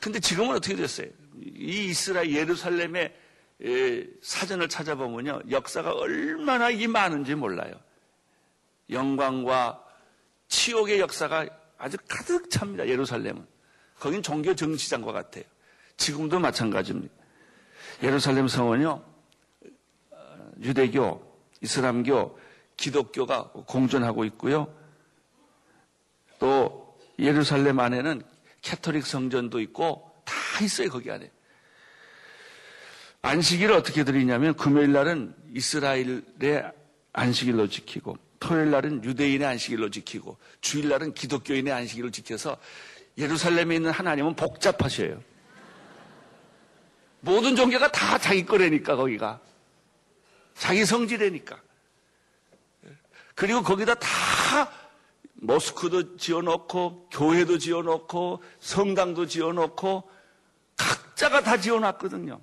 근데 0.00 0.20
지금은 0.20 0.56
어떻게 0.56 0.76
됐어요? 0.76 1.08
이 1.40 1.86
이스라엘 1.86 2.32
예루살렘의 2.32 3.14
사전을 4.22 4.68
찾아보면요. 4.68 5.42
역사가 5.50 5.92
얼마나 5.92 6.70
이 6.70 6.86
많은지 6.86 7.34
몰라요. 7.34 7.72
영광과 8.90 9.84
치욕의 10.48 11.00
역사가 11.00 11.48
아주 11.78 11.96
가득 12.08 12.50
찹니다. 12.50 12.88
예루살렘은. 12.88 13.46
거긴 13.98 14.22
종교 14.22 14.54
정치장과 14.54 15.12
같아요. 15.12 15.44
지금도 15.96 16.40
마찬가지입니다. 16.40 17.14
예루살렘 18.02 18.48
성은요. 18.48 19.04
유대교, 20.60 21.40
이슬람교, 21.60 22.38
기독교가 22.76 23.50
공존하고 23.66 24.24
있고요. 24.26 24.74
또 26.38 26.98
예루살렘 27.18 27.78
안에는 27.78 28.22
캐토릭 28.62 29.06
성전도 29.06 29.60
있고 29.60 30.10
다 30.24 30.34
있어요, 30.64 30.88
거기 30.88 31.10
안에. 31.10 31.30
안식일을 33.22 33.74
어떻게 33.74 34.04
드리냐면 34.04 34.54
금요일 34.56 34.92
날은 34.92 35.34
이스라엘의 35.54 36.72
안식일로 37.12 37.68
지키고 37.68 38.16
토요일 38.40 38.70
날은 38.70 39.04
유대인의 39.04 39.46
안식일로 39.46 39.90
지키고 39.90 40.38
주일 40.60 40.88
날은 40.88 41.14
기독교인의 41.14 41.72
안식일로 41.72 42.10
지켜서 42.10 42.58
예루살렘에 43.16 43.76
있는 43.76 43.92
하나님은 43.92 44.34
복잡하셔요. 44.34 45.22
모든 47.20 47.54
종교가 47.54 47.92
다 47.92 48.18
자기 48.18 48.44
거래니까 48.44 48.96
거기가 48.96 49.40
자기 50.54 50.84
성지래니까 50.84 51.60
그리고 53.36 53.62
거기다 53.62 53.94
다 53.94 54.08
모스크도 55.42 56.16
지어놓고 56.16 57.08
교회도 57.10 57.58
지어놓고 57.58 58.42
성당도 58.60 59.26
지어놓고 59.26 60.08
각자가 60.76 61.42
다 61.42 61.60
지어놨거든요. 61.60 62.40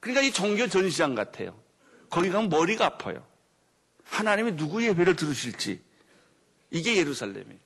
그러니까 0.00 0.26
이 0.26 0.32
종교 0.32 0.66
전시장 0.66 1.14
같아요. 1.14 1.56
거기 2.08 2.28
가면 2.28 2.48
머리가 2.48 2.86
아파요. 2.86 3.24
하나님이 4.02 4.56
누구 4.56 4.84
예배를 4.84 5.14
들으실지. 5.14 5.80
이게 6.72 6.96
예루살렘이에요. 6.96 7.60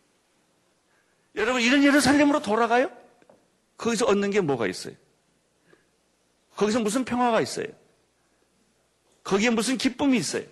여러분, 1.37 1.63
이런 1.63 1.83
예루살렘으로 1.83 2.43
돌아가요? 2.43 2.91
거기서 3.79 4.07
얻는 4.07 4.31
게 4.31 4.41
뭐가 4.41 4.67
있어요? 4.67 4.95
거기서 6.57 6.81
무슨 6.81 7.05
평화가 7.05 7.40
있어요? 7.40 7.67
거기에 9.25 9.51
무슨 9.51 9.79
기쁨이 9.79 10.19
있어요? 10.19 10.45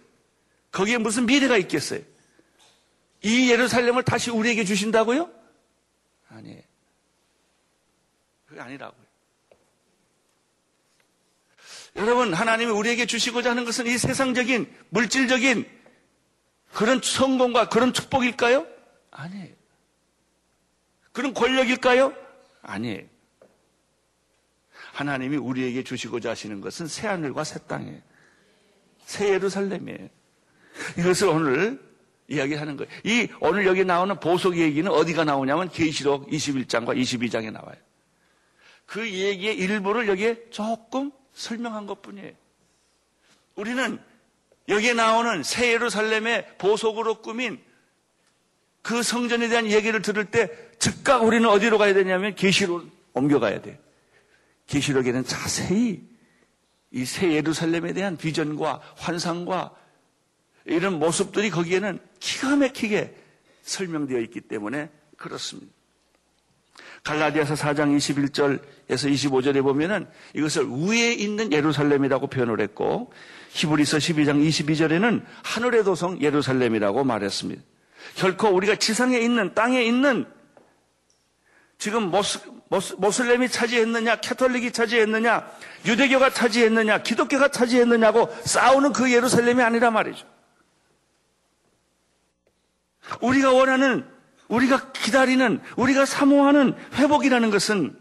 거기에 0.71 0.97
무슨 0.97 1.27
미래가 1.27 1.59
있겠어요? 1.59 2.01
이 3.23 3.51
예루살렘을 3.51 4.03
다시 4.03 4.31
우리에게 4.31 4.65
주신다고요? 4.65 5.31
아니에요. 6.29 6.63
그게 8.47 8.61
아니라고요. 8.61 9.03
여러분, 11.97 12.33
하나님이 12.33 12.71
우리에게 12.71 13.07
주시고자 13.07 13.51
하는 13.51 13.65
것은 13.65 13.87
이 13.87 13.99
세상적인, 13.99 14.73
물질적인 14.89 15.69
그런 16.73 17.01
성공과 17.03 17.69
그런 17.69 17.93
축복일까요? 17.93 18.67
아니에요. 19.11 19.55
그런 21.13 21.35
권력일까요? 21.35 22.15
아니에요. 22.63 23.07
하나님이 24.93 25.37
우리에게 25.37 25.85
주시고자 25.85 26.31
하시는 26.31 26.61
것은 26.61 26.87
새하늘과 26.87 27.45
새 27.45 27.59
땅이에요. 27.67 28.01
새 29.05 29.29
예루살렘이에요. 29.31 30.09
이것을 30.99 31.29
오늘 31.29 31.92
이야기하는 32.33 32.77
거예요. 32.77 32.91
이 33.05 33.29
오늘 33.41 33.67
여기 33.67 33.85
나오는 33.85 34.19
보석 34.19 34.57
얘기는 34.57 34.91
어디가 34.91 35.25
나오냐면 35.25 35.69
계시록 35.71 36.29
21장과 36.31 36.97
22장에 36.99 37.53
나와요. 37.53 37.77
그 38.87 39.09
얘기의 39.09 39.57
일부를 39.57 40.09
여기에 40.09 40.51
조금 40.51 41.13
설명한 41.35 41.87
것뿐이에요. 41.87 42.33
우리는 43.57 43.99
여기에 44.69 44.95
나오는 44.95 45.43
새 45.43 45.73
예루살렘의 45.73 46.57
보석으로 46.59 47.23
꾸민 47.23 47.61
그 48.83 49.03
성전에 49.03 49.49
대한 49.49 49.67
얘기를 49.67 50.03
들을 50.03 50.25
때 50.25 50.51
즉각 50.79 51.23
우리는 51.23 51.49
어디로 51.49 51.79
가야 51.79 51.95
되냐면 51.95 52.35
계시로 52.35 52.83
옮겨가야 53.13 53.61
돼. 53.63 53.79
계시록에는 54.67 55.25
자세히 55.25 56.13
이 56.95 57.05
새 57.05 57.33
예루살렘에 57.33 57.93
대한 57.95 58.17
비전과 58.17 58.81
환상과 58.97 59.75
이런 60.65 60.99
모습들이 60.99 61.51
거기에는 61.51 61.99
기가 62.21 62.57
막히게 62.57 63.15
설명되어 63.63 64.19
있기 64.21 64.43
때문에 64.43 64.91
그렇습니다. 65.17 65.73
갈라디아서 67.05 67.55
4장 67.55 67.97
21절에서 67.97 68.63
25절에 68.89 69.63
보면은 69.63 70.07
이것을 70.35 70.67
위에 70.69 71.13
있는 71.13 71.53
예루살렘이라고 71.53 72.29
표현을 72.29 72.61
했고 72.61 73.13
히브리서 73.51 73.99
12장 73.99 74.47
22절에는 74.47 75.25
하늘의 75.43 75.85
도성 75.85 76.21
예루살렘이라고 76.21 77.03
말했습니다. 77.05 77.63
결코 78.17 78.49
우리가 78.49 78.77
지상에 78.77 79.19
있는 79.19 79.55
땅에 79.55 79.83
있는 79.83 80.27
지금 81.79 82.11
모스, 82.11 82.39
모스, 82.69 82.95
모슬렘이 82.95 83.49
차지했느냐, 83.49 84.17
Catholic이 84.17 84.71
차지했느냐, 84.71 85.51
유대교가 85.85 86.31
차지했느냐, 86.31 87.03
기독교가 87.03 87.49
차지했느냐고 87.49 88.33
싸우는 88.45 88.93
그 88.93 89.13
예루살렘이 89.13 89.61
아니라 89.63 89.91
말이죠. 89.91 90.32
우리가 93.21 93.53
원하는 93.53 94.09
우리가 94.49 94.93
기다리는, 94.93 95.61
우리가 95.77 96.05
사모하는 96.05 96.75
회복이라는 96.95 97.51
것은 97.51 97.99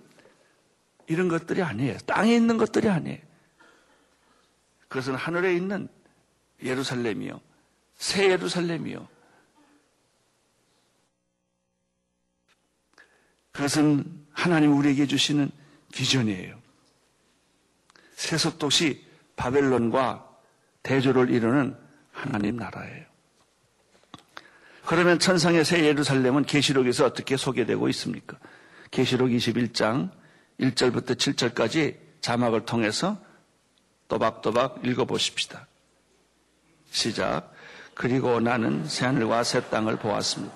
이런 1.07 1.27
것들이 1.27 1.61
아니에요. 1.61 1.97
땅에 1.99 2.35
있는 2.35 2.57
것들이 2.57 2.89
아니에요. 2.89 3.19
그것은 4.89 5.15
하늘에 5.15 5.55
있는 5.55 5.87
예루살렘이요. 6.61 7.39
새 7.95 8.29
예루살렘이요. 8.29 9.07
그것은 13.51 14.25
하나님 14.33 14.75
우리에게 14.77 15.05
주시는 15.05 15.49
비전이에요. 15.93 16.59
세속도시 18.15 19.05
바벨론과 19.35 20.27
대조를 20.83 21.29
이루는 21.29 21.77
하나님 22.11 22.57
나라예요. 22.57 23.10
그러면 24.85 25.19
천상의 25.19 25.63
새 25.63 25.85
예루살렘은 25.85 26.45
계시록에서 26.45 27.05
어떻게 27.05 27.37
소개되고 27.37 27.87
있습니까? 27.89 28.37
계시록 28.89 29.29
21장 29.29 30.09
1절부터 30.59 31.15
7절까지 31.15 31.95
자막을 32.21 32.65
통해서 32.65 33.17
또박또박 34.07 34.81
읽어보십시다. 34.83 35.67
시작. 36.89 37.53
그리고 37.93 38.39
나는 38.39 38.85
새하늘과 38.85 39.43
새 39.43 39.61
땅을 39.69 39.97
보았습니다. 39.97 40.53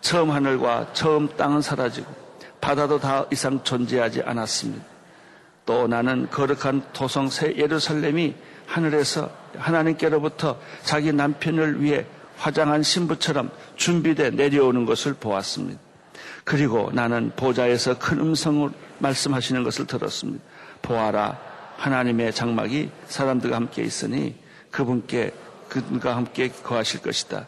처음 0.00 0.30
하늘과 0.30 0.92
처음 0.92 1.28
땅은 1.36 1.62
사라지고 1.62 2.14
바다도 2.60 3.00
다 3.00 3.26
이상 3.32 3.62
존재하지 3.64 4.22
않았습니다. 4.22 4.84
또 5.64 5.88
나는 5.88 6.30
거룩한 6.30 6.92
도성 6.92 7.28
새 7.28 7.56
예루살렘이 7.56 8.34
하늘에서 8.66 9.30
하나님께로부터 9.56 10.60
자기 10.84 11.12
남편을 11.12 11.82
위해 11.82 12.06
화장한 12.36 12.82
신부처럼 12.82 13.50
준비돼 13.76 14.30
내려오는 14.30 14.86
것을 14.86 15.14
보았습니다. 15.14 15.80
그리고 16.44 16.90
나는 16.92 17.32
보좌에서 17.34 17.98
큰 17.98 18.20
음성을 18.20 18.70
말씀하시는 18.98 19.64
것을 19.64 19.86
들었습니다. 19.86 20.44
보아라, 20.82 21.38
하나님의 21.76 22.32
장막이 22.32 22.90
사람들과 23.06 23.56
함께 23.56 23.82
있으니 23.82 24.36
그분께 24.70 25.32
그분과 25.68 26.16
함께 26.16 26.48
거하실 26.48 27.02
것이다. 27.02 27.46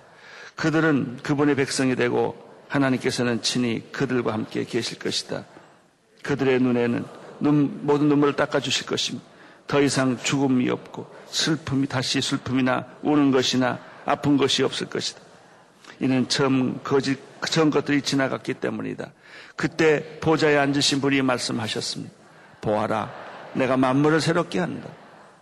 그들은 0.57 1.19
그분의 1.23 1.55
백성이 1.55 1.95
되고 1.95 2.37
하나님께서는 2.69 3.43
친히 3.43 3.85
그들과 3.93 4.33
함께 4.33 4.65
계실 4.65 4.99
것이다. 4.99 5.45
그들의 6.23 6.61
눈에는 6.61 7.05
눈, 7.41 7.87
모든 7.87 8.09
눈물을 8.09 8.35
닦아주실 8.35 8.87
것입니다. 8.87 9.27
더 9.69 9.81
이상 9.81 10.19
죽음이 10.19 10.69
없고 10.71 11.07
슬픔이 11.29 11.87
다시 11.87 12.21
슬픔이나 12.21 12.87
우는 13.03 13.31
것이나 13.31 13.79
아픈 14.09 14.37
것이 14.37 14.63
없을 14.63 14.89
것이다. 14.89 15.21
이는 16.01 16.29
처음 16.29 16.81
거짓, 16.83 17.19
처음 17.49 17.71
것들이 17.71 18.03
지나갔기 18.03 18.55
때문이다. 18.55 19.11
그때 19.57 20.19
보좌에 20.21 20.57
앉으신 20.57 21.01
분이 21.01 21.23
말씀하셨습니다. 21.23 22.15
보아라, 22.61 23.13
내가 23.55 23.77
만물을 23.77 24.21
새롭게 24.21 24.61
한다. 24.61 24.89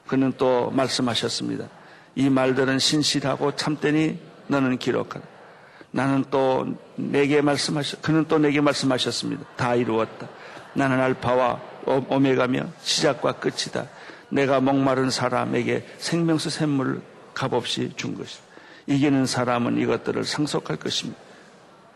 그는 0.07 0.33
또 0.38 0.70
말씀하셨습니다. 0.70 1.68
이 2.14 2.31
말들은 2.31 2.79
신실하고 2.79 3.57
참되니 3.57 4.18
너는 4.48 4.79
기록하라. 4.79 5.24
나는 5.90 6.24
또 6.31 6.66
내게 6.96 7.40
말씀하셨, 7.42 8.02
그는 8.02 8.26
또 8.29 8.38
내게 8.38 8.61
말씀하셨습니다. 8.61 9.44
다 9.57 9.74
이루었다. 9.74 10.29
나는 10.74 11.00
알파와 11.00 11.61
오메가며 11.87 12.66
시작과 12.83 13.33
끝이다. 13.33 13.87
내가 14.29 14.61
목마른 14.61 15.11
사람에게 15.11 15.87
생명수 15.98 16.50
샘물을 16.50 17.00
값없이 17.35 17.92
준 17.96 18.16
것이다. 18.16 18.45
이기는 18.87 19.27
사람은 19.27 19.79
이것들을 19.79 20.25
상속할 20.25 20.77
것입니다. 20.77 21.20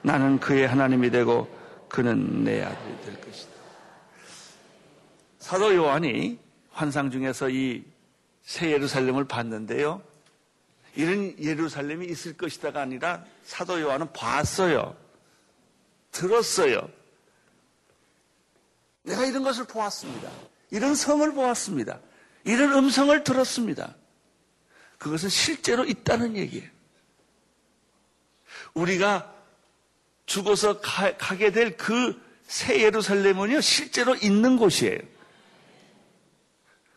나는 0.02 0.40
그의 0.40 0.66
하나님이 0.66 1.10
되고 1.10 1.48
그는 1.88 2.44
내 2.44 2.62
아들이 2.62 3.00
될 3.04 3.20
것이다. 3.20 3.50
사도 5.38 5.74
요한이 5.74 6.38
환상 6.72 7.10
중에서 7.10 7.48
이 7.50 7.84
새 8.50 8.72
예루살렘을 8.72 9.28
봤는데요. 9.28 10.02
이런 10.96 11.38
예루살렘이 11.40 12.04
있을 12.06 12.36
것이다가 12.36 12.80
아니라 12.82 13.24
사도 13.44 13.80
요한은 13.80 14.12
봤어요. 14.12 14.96
들었어요. 16.10 16.88
내가 19.04 19.24
이런 19.24 19.44
것을 19.44 19.66
보았습니다. 19.66 20.28
이런 20.72 20.96
성을 20.96 21.32
보았습니다. 21.32 22.00
이런 22.42 22.72
음성을 22.72 23.22
들었습니다. 23.22 23.94
그것은 24.98 25.28
실제로 25.28 25.84
있다는 25.84 26.36
얘기예요. 26.36 26.68
우리가 28.74 29.32
죽어서 30.26 30.80
가, 30.80 31.16
가게 31.16 31.50
될 31.52 31.76
그 31.76 32.30
새 32.50 32.82
예루살렘은요, 32.82 33.60
실제로 33.60 34.16
있는 34.16 34.56
곳이에요. 34.56 34.98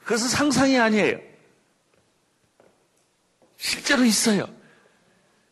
그것은 0.03 0.27
상상이 0.27 0.79
아니에요. 0.79 1.19
실제로 3.57 4.03
있어요. 4.03 4.47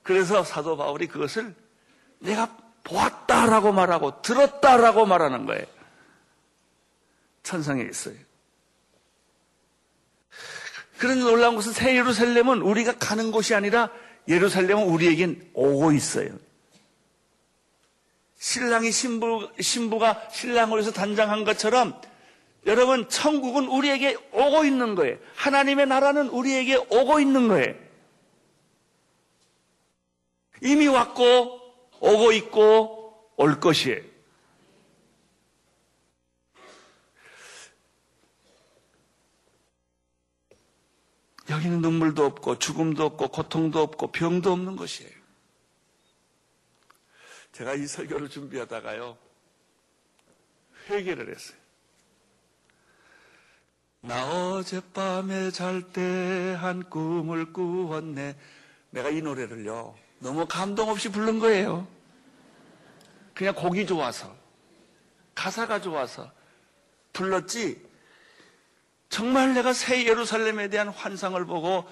그래서 0.02 0.44
사도 0.44 0.76
바울이 0.76 1.06
그것을 1.06 1.54
내가 2.18 2.58
보았다라고 2.84 3.74
말하고 3.74 4.24
들었다라고 4.24 5.06
말하는 5.06 5.46
거예요. 5.46 5.66
천상에 7.44 7.84
있어요. 7.84 8.16
그런 10.98 11.20
놀라운 11.20 11.56
것은 11.56 11.74
새 11.74 11.96
예루살렘은 11.96 12.64
우리가 12.64 12.98
가는 12.98 13.32
곳이 13.32 13.54
아니라 13.54 13.92
예루살렘은 14.28 14.84
우리에겐 14.88 15.50
오고 15.54 15.92
있어요. 15.94 16.30
신랑이 18.38 18.92
신부, 18.92 19.50
신부가 19.60 20.30
신랑을 20.32 20.78
위해서 20.78 20.92
단장한 20.92 21.44
것처럼 21.44 22.00
여러분, 22.66 23.10
천국은 23.10 23.68
우리에게 23.68 24.18
오고 24.34 24.66
있는 24.66 24.96
거예요. 24.96 25.18
하나님의 25.36 25.88
나라는 25.88 26.30
우리에게 26.30 26.76
오고 26.76 27.20
있는 27.20 27.48
거예요. 27.48 27.74
이미 30.62 30.88
왔고 30.88 31.60
오고 32.00 32.32
있고 32.34 33.32
올 33.38 33.60
것이에요. 33.60 34.11
여기는 41.50 41.82
눈물도 41.82 42.24
없고 42.26 42.60
죽음도 42.60 43.04
없고 43.06 43.30
고통도 43.30 43.82
없고 43.82 44.12
병도 44.12 44.52
없는 44.52 44.76
것이에요. 44.76 45.12
제가 47.52 47.74
이 47.74 47.86
설교를 47.88 48.30
준비하다가요. 48.30 49.18
회개를 50.90 51.30
했어요. 51.30 51.58
나 54.02 54.54
어젯밤에 54.54 55.52
잘 55.52 55.92
때 55.92 56.56
한 56.56 56.90
꿈을 56.90 57.54
꾸었네. 57.54 58.36
내가 58.92 59.10
이 59.10 59.22
노래를요. 59.22 59.96
너무 60.20 60.46
감동 60.48 60.90
없이 60.90 61.10
부른 61.10 61.40
거예요. 61.40 61.88
그냥 63.34 63.56
곡이 63.56 63.86
좋아서, 63.88 64.36
가사가 65.36 65.82
좋아서 65.82 66.32
불렀지. 67.14 67.90
정말 69.12 69.54
내가 69.54 69.74
새 69.74 70.06
예루살렘에 70.08 70.70
대한 70.70 70.88
환상을 70.88 71.46
보고 71.46 71.86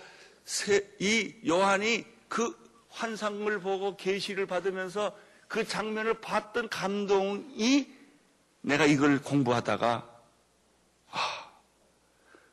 이 1.00 1.36
요한이 1.46 2.06
그 2.30 2.58
환상을 2.90 3.60
보고 3.60 3.98
계시를 3.98 4.48
받으면서 4.48 5.16
그 5.50 5.68
장면을 5.68 6.22
봤던 6.22 6.70
감동이 6.70 7.94
내가 8.62 8.86
이걸 8.86 9.22
공부하다가 9.22 10.22
아, 11.12 11.52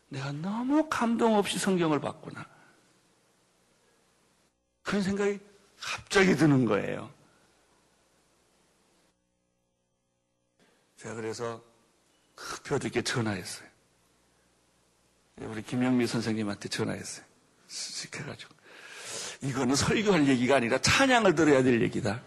내가 0.08 0.32
너무 0.32 0.88
감동 0.90 1.36
없이 1.36 1.60
성경을 1.60 2.00
봤구나. 2.00 2.44
그런 4.82 5.00
생각이 5.00 5.38
갑자기 5.80 6.34
드는 6.34 6.64
거예요. 6.64 7.08
제가 10.96 11.14
그래서 11.14 11.62
급히 12.34 12.74
어저께 12.74 13.02
전화했어요. 13.02 13.75
우리 15.42 15.62
김영미 15.62 16.06
선생님한테 16.06 16.68
전화했어요. 16.70 17.24
시켜가지고. 17.68 18.54
이거는 19.42 19.74
설교할 19.74 20.26
얘기가 20.28 20.56
아니라 20.56 20.78
찬양을 20.78 21.34
들어야 21.34 21.62
될 21.62 21.82
얘기다. 21.82 22.22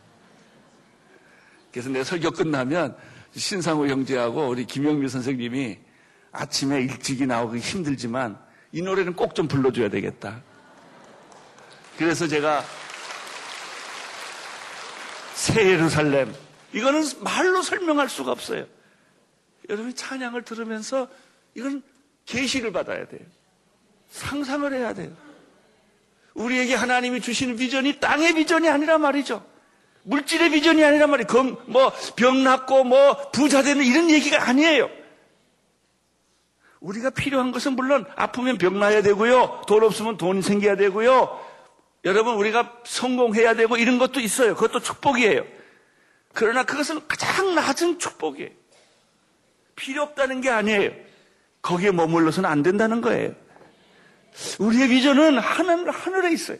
그래서 1.72 1.90
내 1.90 2.04
설교 2.04 2.32
끝나면 2.32 2.96
신상우 3.36 3.88
형제하고 3.88 4.48
우리 4.48 4.66
김영미 4.66 5.10
선생님이 5.10 5.80
아침에 6.32 6.82
일찍이 6.82 7.26
나오기 7.26 7.58
힘들지만 7.60 8.40
이 8.72 8.82
노래는 8.84 9.14
꼭 9.16 9.34
좀 9.34 9.48
불러줘야 9.48 9.90
되겠다. 9.90 10.44
그래서 11.98 12.28
제가 12.28 12.64
새 15.34 15.66
예루살렘. 15.72 16.32
이거는 16.74 17.04
말로 17.22 17.64
설명할 17.64 18.08
수가 18.08 18.32
없어요. 18.32 18.68
여러분이 19.68 19.96
찬양을 19.96 20.44
들으면서 20.44 21.08
이건 21.56 21.82
계시를 22.30 22.72
받아야 22.72 23.08
돼요. 23.08 23.22
상상을 24.12 24.72
해야 24.74 24.94
돼요. 24.94 25.12
우리에게 26.36 26.76
하나님이 26.76 27.22
주시는 27.22 27.58
비전이 27.58 28.00
땅의 28.00 28.36
비전이 28.36 28.70
아니라 28.70 28.98
말이죠. 28.98 29.46
물질의 30.04 30.52
비전이 30.52 30.84
아니라 30.84 31.08
말이에요. 31.08 31.58
뭐, 31.66 31.92
병 32.16 32.44
낫고, 32.44 32.84
뭐, 32.84 33.32
부자 33.32 33.62
되는 33.62 33.84
이런 33.84 34.10
얘기가 34.10 34.48
아니에요. 34.48 34.90
우리가 36.80 37.10
필요한 37.10 37.52
것은 37.52 37.74
물론 37.74 38.06
아프면 38.16 38.58
병 38.58 38.80
나야 38.80 39.02
되고요. 39.02 39.64
돈 39.68 39.84
없으면 39.84 40.18
돈 40.18 40.42
생겨야 40.42 40.78
되고요. 40.78 41.46
여러분, 42.06 42.36
우리가 42.36 42.80
성공해야 42.86 43.56
되고 43.56 43.76
이런 43.76 43.98
것도 43.98 44.20
있어요. 44.20 44.56
그것도 44.56 44.80
축복이에요. 44.80 45.46
그러나 46.34 46.64
그것은 46.64 47.06
가장 47.08 47.56
낮은 47.56 48.00
축복이에요. 48.00 48.52
필요 49.76 50.04
없다는 50.04 50.42
게 50.42 50.50
아니에요. 50.50 51.09
거기에 51.62 51.92
머물러서는 51.92 52.50
안 52.50 52.64
된다는 52.64 53.02
거예요. 53.02 53.36
우리의 54.60 54.88
비전은 54.90 55.40
하늘, 55.40 55.90
하늘에 55.92 56.32
있어요. 56.34 56.58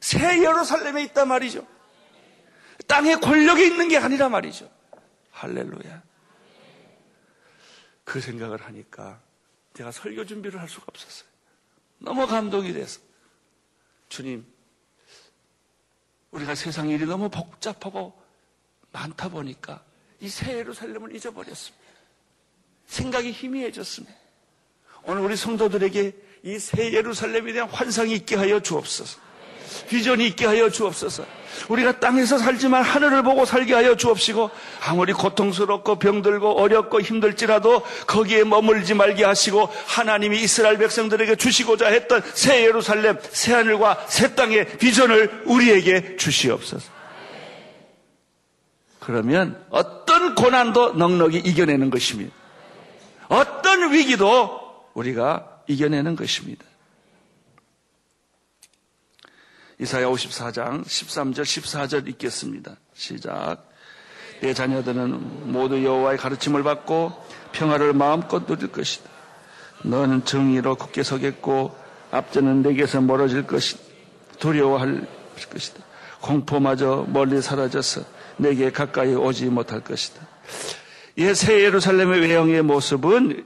새 0.00 0.42
예루살렘에 0.42 1.02
있단 1.04 1.28
말이죠. 1.28 1.66
땅의 2.88 3.20
권력에 3.20 3.64
있는 3.64 3.88
게 3.88 3.98
아니라 3.98 4.28
말이죠. 4.28 4.68
할렐루야. 5.30 6.02
그 8.04 8.20
생각을 8.20 8.60
하니까 8.62 9.20
제가 9.74 9.92
설교 9.92 10.26
준비를 10.26 10.60
할 10.60 10.68
수가 10.68 10.86
없었어요. 10.88 11.28
너무 11.98 12.26
감동이 12.26 12.72
돼서. 12.72 13.00
주님, 14.08 14.44
우리가 16.32 16.54
세상 16.54 16.88
일이 16.88 17.06
너무 17.06 17.28
복잡하고 17.30 18.20
많다 18.90 19.28
보니까 19.28 19.84
이 20.20 20.28
새 20.28 20.58
예루살렘을 20.58 21.14
잊어버렸습니다. 21.14 21.81
생각이 22.92 23.32
희미해졌습니다. 23.32 24.14
오늘 25.04 25.22
우리 25.22 25.36
성도들에게 25.36 26.12
이 26.44 26.58
새 26.58 26.92
예루살렘에 26.92 27.52
대한 27.52 27.68
환상이 27.70 28.12
있게 28.14 28.36
하여 28.36 28.60
주옵소서. 28.60 29.18
비전이 29.88 30.26
있게 30.28 30.44
하여 30.44 30.68
주옵소서. 30.68 31.24
우리가 31.68 32.00
땅에서 32.00 32.36
살지만 32.38 32.82
하늘을 32.82 33.22
보고 33.22 33.44
살게 33.44 33.74
하여 33.74 33.96
주옵시고 33.96 34.50
아무리 34.86 35.12
고통스럽고 35.12 35.98
병들고 35.98 36.60
어렵고 36.60 37.00
힘들지라도 37.00 37.82
거기에 38.06 38.44
머물지 38.44 38.94
말게 38.94 39.24
하시고 39.24 39.68
하나님이 39.86 40.42
이스라엘 40.42 40.78
백성들에게 40.78 41.36
주시고자 41.36 41.86
했던 41.88 42.22
새 42.34 42.64
예루살렘, 42.64 43.18
새 43.30 43.54
하늘과 43.54 44.06
새 44.08 44.34
땅의 44.34 44.78
비전을 44.78 45.44
우리에게 45.46 46.16
주시옵소서. 46.16 46.90
그러면 48.98 49.64
어떤 49.70 50.34
고난도 50.34 50.94
넉넉히 50.94 51.38
이겨내는 51.38 51.90
것입니다. 51.90 52.41
어떤 53.32 53.92
위기도 53.92 54.60
우리가 54.92 55.62
이겨내는 55.66 56.16
것입니다. 56.16 56.64
이사야 59.78 60.06
54장 60.06 60.84
13절 60.84 61.42
14절 61.42 62.08
읽겠습니다. 62.10 62.76
시작. 62.92 63.68
내 64.42 64.52
자녀들은 64.52 65.50
모두 65.50 65.82
여호와의 65.82 66.18
가르침을 66.18 66.62
받고 66.62 67.12
평화를 67.52 67.94
마음껏 67.94 68.46
누릴 68.46 68.70
것이다. 68.70 69.08
너는 69.84 70.26
정의로 70.26 70.74
굳게 70.74 71.02
서겠고 71.02 71.74
앞전은 72.10 72.62
내게서 72.62 73.00
멀어질 73.00 73.46
것이다. 73.46 73.82
두려워할 74.40 75.06
것이다. 75.50 75.82
공포마저 76.20 77.06
멀리 77.08 77.40
사라져서 77.40 78.02
내게 78.36 78.70
가까이 78.70 79.14
오지 79.14 79.46
못할 79.46 79.80
것이다. 79.80 80.20
이새 81.16 81.62
예루살렘의 81.62 82.20
외형의 82.20 82.62
모습은 82.62 83.44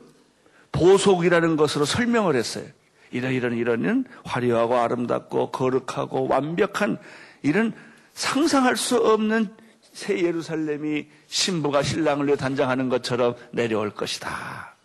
보속이라는 0.72 1.57
것으로 1.57 1.85
설명을 1.85 2.37
했어요. 2.37 2.66
이런 3.11 3.33
이런 3.33 3.57
이런 3.57 4.05
화려하고 4.24 4.76
아름답고 4.76 5.50
거룩하고 5.50 6.29
완벽한 6.29 6.98
이런 7.42 7.72
상상할 8.14 8.76
수 8.76 8.96
없는 8.96 9.55
새 9.92 10.22
예루살렘이 10.22 11.09
신부가 11.26 11.83
신랑을 11.83 12.26
위해 12.26 12.37
단장하는 12.37 12.88
것처럼 12.88 13.35
내려올 13.52 13.90
것이다. 13.90 14.76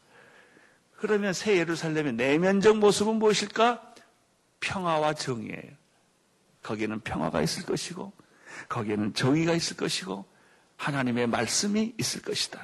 그러면 0.96 1.34
새 1.34 1.58
예루살렘의 1.58 2.14
내면적 2.14 2.78
모습은 2.78 3.16
무엇일까? 3.16 3.82
평화와 4.60 5.16
정의예요. 5.16 5.72
거기에는 6.62 7.00
평화가 7.02 7.42
있을 7.42 7.66
것이고, 7.66 8.14
거기에는 8.70 9.14
정의가 9.14 9.54
있을 9.54 9.76
것이고, 9.76 10.24
하나님의 10.82 11.28
말씀이 11.28 11.94
있을 12.00 12.24
것이다. 12.24 12.60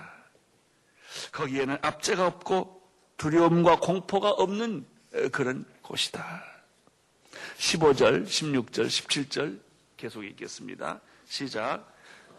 거기에는 1.31 1.77
압제가 1.81 2.25
없고 2.25 2.81
두려움과 3.17 3.79
공포가 3.79 4.31
없는 4.31 4.85
그런 5.31 5.65
곳이다. 5.83 6.43
15절, 7.59 8.25
16절, 8.25 8.87
17절 8.87 9.59
계속 9.97 10.23
읽겠습니다. 10.23 10.99
시작. 11.25 11.85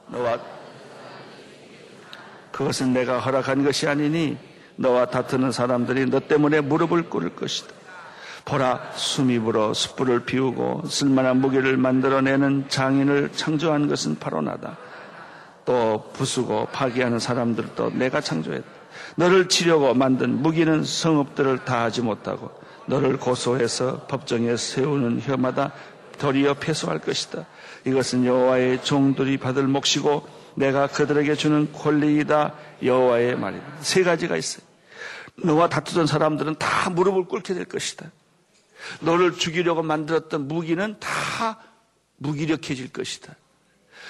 너와 0.08 0.40
그것은 2.50 2.92
내가 2.92 3.20
허락한 3.20 3.62
것이 3.62 3.86
아니니 3.86 4.36
너와 4.76 5.10
다투는 5.10 5.52
사람들이 5.52 6.06
너 6.06 6.18
때문에 6.18 6.60
무릎을 6.60 7.08
꿇을 7.08 7.36
것이다. 7.36 7.72
보라, 8.44 8.92
불어 9.44 9.74
숯불을 9.74 10.24
피우고 10.24 10.86
쓸만한 10.86 11.40
무기를 11.40 11.76
만들어내는 11.76 12.68
장인을 12.68 13.32
창조한 13.32 13.86
것은 13.86 14.18
바로 14.18 14.40
나다. 14.40 14.76
또 15.68 16.10
부수고 16.14 16.64
파괴하는 16.72 17.18
사람들도 17.18 17.90
내가 17.90 18.22
창조했다. 18.22 18.66
너를 19.16 19.50
치려고 19.50 19.92
만든 19.92 20.40
무기는 20.40 20.82
성읍들을 20.82 21.66
다 21.66 21.82
하지 21.82 22.00
못하고 22.00 22.50
너를 22.86 23.18
고소해서 23.18 24.06
법정에 24.06 24.56
세우는 24.56 25.20
혀마다 25.20 25.74
도리어 26.18 26.54
패소할 26.54 27.00
것이다. 27.00 27.44
이것은 27.84 28.24
여호와의 28.24 28.82
종들이 28.82 29.36
받을 29.36 29.64
몫이고 29.68 30.26
내가 30.54 30.86
그들에게 30.86 31.34
주는 31.34 31.70
권리이다. 31.70 32.54
여호와의 32.82 33.36
말이다. 33.36 33.64
세 33.80 34.02
가지가 34.02 34.38
있어요. 34.38 34.66
너와 35.36 35.68
다투던 35.68 36.06
사람들은 36.06 36.54
다 36.58 36.88
무릎을 36.88 37.26
꿇게 37.26 37.52
될 37.52 37.66
것이다. 37.66 38.10
너를 39.00 39.34
죽이려고 39.34 39.82
만들었던 39.82 40.48
무기는 40.48 40.96
다 40.98 41.60
무기력해질 42.16 42.90
것이다. 42.90 43.34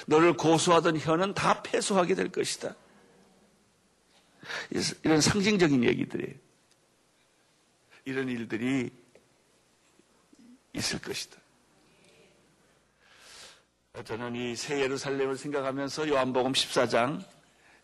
너를 0.06 0.36
고소하던 0.36 0.98
혀는 0.98 1.34
다 1.34 1.62
패소하게 1.62 2.14
될 2.14 2.30
것이다. 2.30 2.74
이런 5.04 5.20
상징적인 5.20 5.84
얘기들이에요. 5.84 6.34
이런 8.04 8.28
일들이 8.28 8.90
있을 10.72 10.98
것이다. 11.00 11.36
저는 14.04 14.36
이 14.36 14.54
새 14.54 14.80
예루살렘을 14.80 15.36
생각하면서 15.36 16.08
요한복음 16.08 16.52
14장 16.52 17.22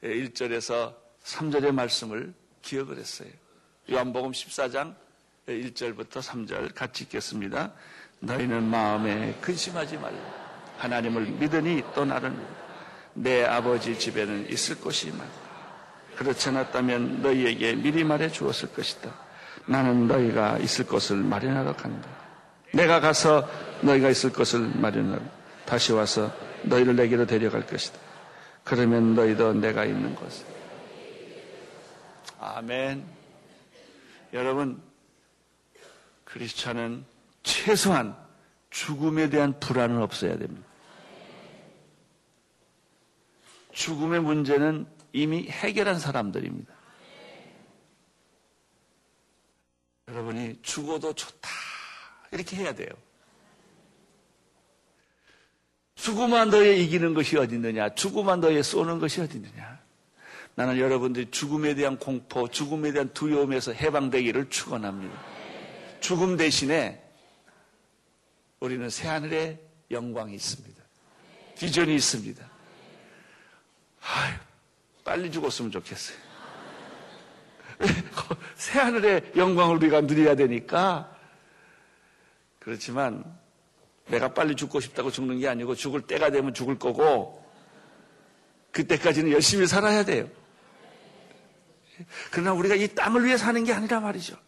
1절에서 0.03 0.95
3절의 1.25 1.73
말씀을 1.73 2.33
기억을 2.63 2.99
했어요. 2.99 3.29
요한복음 3.91 4.31
14장 4.31 4.95
1절부터 5.49 6.23
3절 6.23 6.75
같이 6.75 7.05
읽겠습니다. 7.05 7.73
너희는 8.21 8.63
마음에 8.63 9.37
근심하지 9.41 9.97
말라. 9.99 10.44
하나님을 10.79 11.23
믿으니 11.23 11.83
또 11.95 12.05
나를 12.05 12.33
내 13.15 13.45
아버지 13.45 13.99
집에는 13.99 14.51
있을 14.51 14.81
곳이 14.81 15.11
많다. 15.11 15.45
그렇지 16.17 16.49
않았다면 16.51 17.23
너희에게 17.23 17.75
미리 17.75 18.05
말해 18.05 18.31
주었을 18.31 18.73
것이다. 18.73 19.11
나는 19.67 20.07
너희가 20.07 20.59
있을 20.59 20.87
곳을 20.87 21.17
마련하러 21.17 21.75
간다. 21.77 22.09
내가 22.73 23.01
가서 23.01 23.49
너희가 23.83 24.11
있을 24.11 24.33
곳을 24.33 24.61
마련하러 24.61 25.23
다시 25.65 25.93
와서 25.93 26.33
너희를 26.63 26.97
내게로 26.97 27.27
데려갈 27.27 27.67
것이다. 27.67 27.99
그러면 28.65 29.15
너희도 29.15 29.55
내가 29.55 29.85
있는 29.85 30.15
곳에. 30.15 30.45
아멘. 32.41 33.05
여러분, 34.33 34.83
크리스찬은 36.25 37.05
최소한 37.43 38.17
죽음에 38.75 39.31
대한 39.31 39.59
불안은 39.61 40.03
없어야 40.03 40.37
됩니다. 40.37 40.67
죽음의 43.71 44.21
문제는 44.21 44.87
이미 45.13 45.47
해결한 45.49 46.01
사람들입니다. 46.01 46.75
여러분이 50.09 50.59
죽어도 50.63 51.13
좋다. 51.13 51.49
이렇게 52.33 52.57
해야 52.57 52.75
돼요. 52.75 52.89
죽음만 55.95 56.51
너에 56.51 56.75
이기는 56.75 57.15
것이 57.15 57.37
어디 57.37 57.55
있느냐? 57.55 57.95
죽음만 57.95 58.41
너에 58.41 58.61
쏘는 58.61 58.99
것이 58.99 59.21
어디 59.21 59.37
있느냐? 59.37 59.79
나는 60.57 60.79
여러분들이 60.79 61.31
죽음에 61.31 61.77
대한 61.77 61.97
공포, 61.97 62.49
죽음에 62.49 62.91
대한 62.91 63.13
두려움에서 63.15 63.73
해방되기를 63.73 64.51
축원합니다. 64.51 65.17
죽음 66.01 66.37
대신에 66.37 67.04
우리는 68.65 68.89
새하늘의 68.89 69.61
영광이 69.91 70.35
있습니다. 70.35 70.83
비전이 71.59 71.95
있습니다. 71.97 72.43
아유, 74.01 74.35
빨리 75.05 75.31
죽었으면 75.31 75.71
좋겠어요. 75.71 76.17
새하늘의 78.57 79.33
영광을 79.37 79.77
우리가 79.77 80.01
누려야 80.01 80.35
되니까. 80.35 81.15
그렇지만 82.59 83.23
내가 84.07 84.33
빨리 84.33 84.57
죽고 84.57 84.81
싶다고 84.81 85.11
죽는 85.11 85.41
게 85.41 85.49
아니고 85.49 85.75
죽을 85.75 86.01
때가 86.01 86.31
되면 86.31 86.55
죽을 86.55 86.79
거고 86.79 87.45
그때까지는 88.71 89.31
열심히 89.31 89.67
살아야 89.67 90.07
돼요. 90.07 90.27
그러나 92.31 92.55
우리가 92.55 92.77
이 92.77 92.89
땅을 92.89 93.27
위해 93.27 93.37
사는 93.37 93.63
게 93.63 93.75
아니라 93.75 94.01
말이죠. 94.01 94.39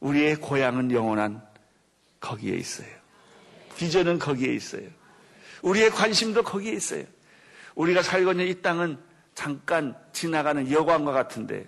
우리의 0.00 0.36
고향은 0.36 0.90
영원한 0.90 1.46
거기에 2.18 2.56
있어요. 2.56 3.03
비전은 3.76 4.18
거기에 4.18 4.52
있어요. 4.54 4.88
우리의 5.62 5.90
관심도 5.90 6.42
거기에 6.42 6.72
있어요. 6.72 7.04
우리가 7.74 8.02
살고 8.02 8.32
있는 8.32 8.46
이 8.46 8.62
땅은 8.62 8.98
잠깐 9.34 9.96
지나가는 10.12 10.70
여관과 10.70 11.12
같은데 11.12 11.66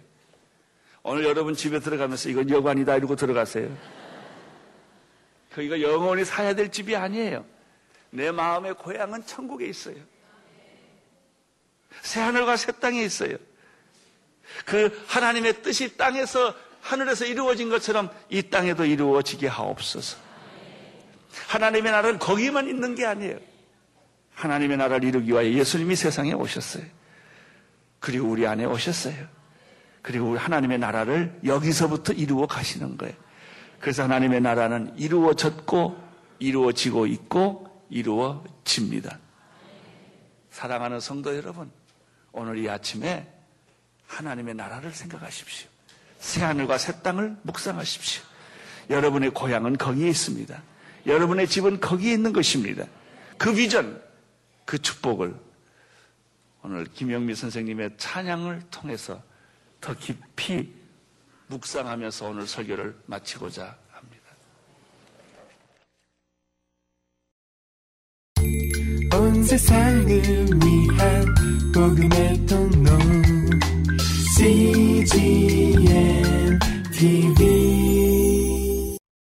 오늘 1.03 1.25
여러분 1.25 1.55
집에 1.55 1.81
들어가면서 1.81 2.29
이건 2.29 2.51
여관이다 2.51 2.97
이러고 2.97 3.17
들어가세요. 3.17 3.77
거기가 5.55 5.81
영원히 5.81 6.25
사야 6.25 6.55
될 6.55 6.71
집이 6.71 6.95
아니에요. 6.95 7.45
내 8.11 8.31
마음의 8.31 8.75
고향은 8.75 9.27
천국에 9.27 9.67
있어요. 9.67 9.97
새 12.03 12.21
하늘과 12.21 12.57
새 12.57 12.73
땅에 12.73 13.03
있어요. 13.03 13.37
그 14.65 15.03
하나님의 15.07 15.63
뜻이 15.63 15.97
땅에서 15.97 16.55
하늘에서 16.81 17.25
이루어진 17.25 17.69
것처럼 17.69 18.11
이 18.29 18.43
땅에도 18.43 18.85
이루어지게 18.85 19.49
하옵소서. 19.49 20.26
하나님의 21.49 21.93
나라는 21.93 22.19
거기만 22.19 22.69
있는 22.69 22.95
게 22.95 23.07
아니에요. 23.07 23.39
하나님의 24.35 24.77
나라를 24.77 25.09
이루기 25.09 25.31
위하여 25.31 25.49
예수님이 25.49 25.97
세상에 25.97 26.33
오셨어요. 26.33 26.85
그리고 28.01 28.29
우리 28.29 28.47
안에 28.47 28.65
오셨어요. 28.65 29.27
그리고 30.03 30.31
우리 30.31 30.39
하나님의 30.39 30.79
나라를 30.79 31.41
여기서부터 31.45 32.13
이루어 32.13 32.47
가시는 32.47 32.97
거예요. 32.97 33.15
그래서 33.81 34.05
하나님의 34.05 34.41
나라는 34.41 34.97
이루어졌고 34.97 36.07
이루어지고 36.39 37.07
있고 37.07 37.85
이루어집니다. 37.91 39.19
사랑하는 40.51 41.01
성도 41.01 41.37
여러분, 41.37 41.71
오늘 42.33 42.59
이 42.59 42.69
아침에 42.69 43.31
하나님의 44.07 44.55
나라를 44.55 44.93
생각하십시오. 44.93 45.69
새하늘과 46.19 46.79
새 46.79 47.01
땅을 47.03 47.37
묵상하십시오. 47.43 48.23
여러분의 48.91 49.31
고향은 49.31 49.77
거기에 49.77 50.09
있습니다. 50.09 50.63
여러분의 51.07 51.47
집은 51.47 51.81
거기에 51.81 52.13
있는 52.15 52.33
것입니다. 52.33 52.85
그 53.39 53.55
비전, 53.55 54.03
그 54.65 54.79
축복을 54.79 55.35
오늘 56.63 56.85
김영미 56.85 57.35
선생님의 57.35 57.91
찬양을 57.97 58.63
통해서 58.71 59.23
더 59.81 59.95
깊이 59.95 60.73
묵상하면서 61.47 62.29
오늘 62.29 62.47
설교를 62.47 62.97
마치고자 63.07 63.77
합니다. 63.93 64.25
온 69.17 69.45
세상을 69.45 70.09
위한 70.09 71.35
복음의 71.73 72.47
통로 72.47 72.91
CGM 74.37 75.79
TV 76.93 78.06